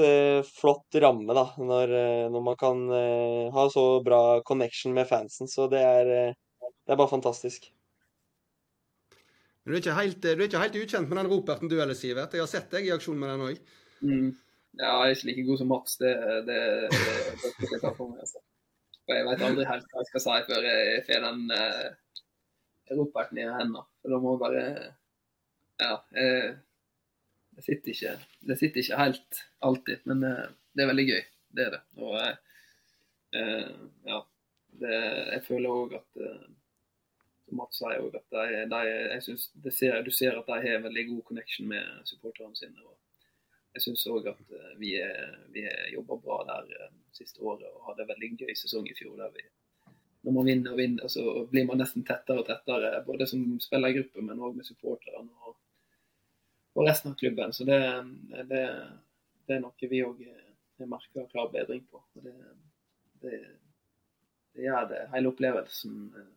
flott 0.56 0.96
ramme 0.96 1.34
da, 1.36 1.50
når, 1.60 1.90
når 2.32 2.44
man 2.46 2.56
kan 2.56 2.78
ha 3.52 3.64
så 3.68 4.00
bra 4.00 4.40
connection 4.40 4.94
med 4.96 5.04
fansen. 5.04 5.50
Så 5.52 5.68
det 5.68 5.82
er, 5.84 6.32
det 6.32 6.94
er 6.94 6.96
bare 6.96 7.12
fantastisk. 7.12 7.68
Men 9.64 9.72
du 9.72 9.76
er, 9.76 9.80
ikke 9.80 9.96
helt, 9.96 10.26
er 10.28 10.40
ikke 10.44 10.60
helt 10.60 10.74
ukjent 10.76 11.08
med 11.08 11.18
den 11.22 11.28
roperten 11.32 11.70
du 11.72 11.78
eller 11.80 11.96
Sivert? 11.96 12.34
Jeg 12.36 12.44
har 12.44 12.50
sett 12.50 12.66
deg 12.74 12.84
i 12.84 12.92
aksjon 12.92 13.16
med 13.16 13.30
den 13.32 13.44
òg. 13.46 13.60
Mm. 14.04 14.26
Ja, 14.76 14.90
jeg 14.90 15.06
er 15.06 15.14
ikke 15.14 15.28
like 15.30 15.44
god 15.46 15.60
som 15.60 15.70
Mats. 15.72 15.94
Det, 16.02 16.10
det 16.44 16.58
jeg 16.90 17.80
ta 17.80 17.92
for 17.96 18.10
meg. 18.10 18.20
Altså. 18.26 18.42
Og 19.04 19.14
jeg 19.16 19.26
vet 19.28 19.44
aldri 19.46 19.64
helt 19.70 19.86
hva 19.88 20.02
jeg 20.02 20.10
skal 20.10 20.24
si 20.24 20.36
før 20.50 20.66
jeg 20.68 21.04
får 21.06 21.24
den 21.24 21.54
eh, 21.56 22.18
roperten 22.98 23.40
i 23.40 23.46
hendene. 23.48 23.84
For 24.02 24.12
da 24.12 24.20
må 24.20 24.34
jeg 24.34 24.42
bare 24.44 24.66
Ja. 25.80 25.94
Eh, 26.12 26.50
det 27.54 27.62
sitter 27.62 27.92
ikke, 27.92 28.12
det 28.50 28.56
sitter 28.58 28.82
ikke 28.82 28.98
helt 28.98 29.40
alltid, 29.62 30.00
men 30.10 30.24
eh, 30.26 30.46
det 30.74 30.84
er 30.84 30.90
veldig 30.90 31.06
gøy. 31.08 31.22
Det 31.54 31.64
er 31.64 31.72
det. 31.76 31.80
Og 32.02 32.16
eh, 33.38 33.72
ja, 34.10 34.20
det, 34.82 35.00
jeg 35.32 35.44
føler 35.48 35.80
òg 35.80 35.96
at 36.02 36.20
som 36.20 36.63
Mats 37.56 37.80
sier 37.80 38.02
òg, 38.02 38.18
at 38.18 38.36
de, 38.36 38.60
de, 38.70 38.82
jeg 38.90 39.24
synes 39.26 39.48
ser, 39.76 39.96
du 40.04 40.12
ser 40.14 40.38
at 40.38 40.50
de 40.50 40.60
har 40.66 40.84
veldig 40.84 41.08
god 41.12 41.24
connection 41.30 41.68
med 41.70 42.06
supporterne 42.08 42.56
sine. 42.58 42.84
og 42.84 42.96
Jeg 43.74 43.86
syns 43.86 44.06
òg 44.12 44.30
at 44.30 44.40
vi, 44.78 44.94
er, 45.02 45.36
vi 45.54 45.66
jobber 45.94 46.22
bra 46.22 46.40
der 46.50 46.88
siste 47.14 47.42
året 47.42 47.68
og 47.72 47.90
hadde 47.90 48.06
en 48.06 48.12
veldig 48.14 48.32
gøy 48.44 48.56
sesong 48.58 48.88
i 48.90 48.96
fjor. 48.98 49.16
der 49.20 49.34
vi 49.36 49.46
når 50.24 50.32
man 50.32 50.46
vinner 50.48 50.72
og 50.72 50.78
vinner, 50.78 51.08
så 51.12 51.22
blir 51.50 51.66
man 51.68 51.76
nesten 51.82 52.04
tettere 52.08 52.40
og 52.40 52.46
tettere, 52.48 53.02
både 53.04 53.26
som 53.28 53.42
spillergruppe, 53.60 54.22
men 54.24 54.38
òg 54.40 54.54
med 54.56 54.64
supporterne. 54.64 55.28
Og 55.44 55.58
og 56.74 56.88
resten 56.88 57.10
av 57.10 57.14
klubben. 57.14 57.52
Så 57.52 57.64
det, 57.64 57.80
det, 58.50 58.62
det 59.46 59.56
er 59.56 59.62
noe 59.62 59.90
vi 59.90 60.02
òg 60.04 60.22
merker 60.90 61.28
klar 61.30 61.50
bedring 61.52 61.84
på. 61.90 62.02
Det, 62.18 62.34
det, 63.22 63.36
gjør 64.58 64.88
det 64.90 65.04
hele 65.14 65.30
opplevelsen 65.30 66.00
eh, 66.18 66.32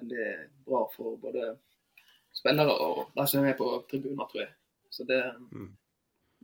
veldig 0.00 0.28
bra 0.66 0.82
for 0.94 1.16
både 1.22 1.54
spillere 2.34 2.76
og 2.82 3.14
de 3.14 3.26
som 3.30 3.40
er 3.40 3.50
med 3.50 3.58
på 3.58 3.70
tribuner, 3.90 4.28
tror 4.30 4.44
jeg. 4.44 4.52
Så 4.90 5.06
det, 5.08 5.20
mm. 5.54 5.70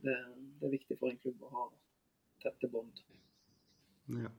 det, 0.03 0.17
det, 0.59 0.67
er 0.67 0.75
viktig 0.75 0.99
for 0.99 1.11
en 1.11 1.19
klubb 1.23 1.47
å 1.47 1.53
ha 1.55 1.69
tette 2.43 2.69
bånd. 2.71 3.03
Ja. 4.11 4.31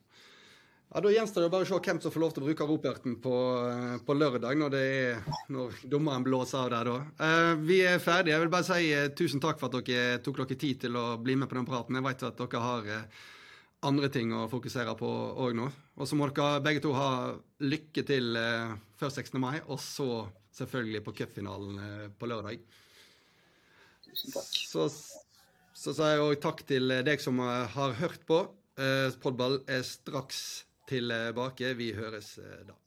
Ja, 0.93 1.01
Da 1.01 1.09
gjenstår 1.09 1.47
det 1.47 1.53
bare 1.55 1.65
å 1.65 1.69
se 1.71 1.79
hvem 1.81 2.01
som 2.05 2.13
får 2.13 2.21
lov 2.21 2.33
til 2.35 2.43
å 2.43 2.49
bruke 2.51 2.67
roperten 2.69 3.15
på, 3.25 3.37
på 4.05 4.17
lørdag, 4.17 4.59
når, 4.61 4.75
er, 4.77 5.23
når, 5.55 5.79
dommeren 5.89 6.27
blåser 6.27 6.67
av 6.67 6.73
der. 6.75 6.91
da. 6.91 6.97
Uh, 7.17 7.63
vi 7.65 7.79
er 7.89 8.03
ferdige. 8.03 8.35
Jeg 8.35 8.45
vil 8.45 8.53
bare 8.53 8.69
si 8.69 8.91
uh, 8.93 9.07
tusen 9.17 9.41
takk 9.41 9.61
for 9.61 9.73
at 9.73 9.89
dere 9.89 10.19
tok 10.25 10.43
dere 10.43 10.59
tid 10.61 10.83
til 10.85 10.99
å 11.01 11.07
bli 11.23 11.39
med 11.41 11.49
på 11.49 11.57
den 11.57 11.69
praten. 11.69 11.97
Jeg 11.97 12.05
vet 12.11 12.27
at 12.29 12.43
dere 12.45 12.65
har 12.67 12.91
uh, 12.91 13.23
andre 13.87 14.11
ting 14.13 14.33
å 14.35 14.47
fokusere 14.51 14.95
på 14.99 15.11
òg 15.43 15.57
nå. 15.59 15.69
Og 15.99 16.09
så 16.09 16.19
må 16.19 16.29
dere 16.31 16.63
begge 16.65 16.83
to 16.85 16.95
ha 16.97 17.33
lykke 17.63 18.05
til 18.09 18.39
før 19.01 19.11
16. 19.11 19.39
mai, 19.43 19.59
og 19.67 19.81
så 19.83 20.25
selvfølgelig 20.55 21.03
på 21.07 21.15
cupfinalen 21.23 22.13
på 22.19 22.29
lørdag. 22.31 22.63
Tusen 24.07 24.35
takk. 24.35 24.51
Så, 24.71 24.89
så 25.75 25.95
sier 25.97 26.17
jeg 26.17 26.27
òg 26.27 26.43
takk 26.45 26.65
til 26.69 26.99
deg 27.07 27.23
som 27.25 27.41
har 27.43 27.97
hørt 28.01 28.27
på. 28.29 28.45
Podball 29.23 29.61
er 29.71 29.83
straks 29.87 30.43
tilbake. 30.89 31.75
Vi 31.79 31.93
høres 31.97 32.39
eh, 32.39 32.63
da. 32.67 32.82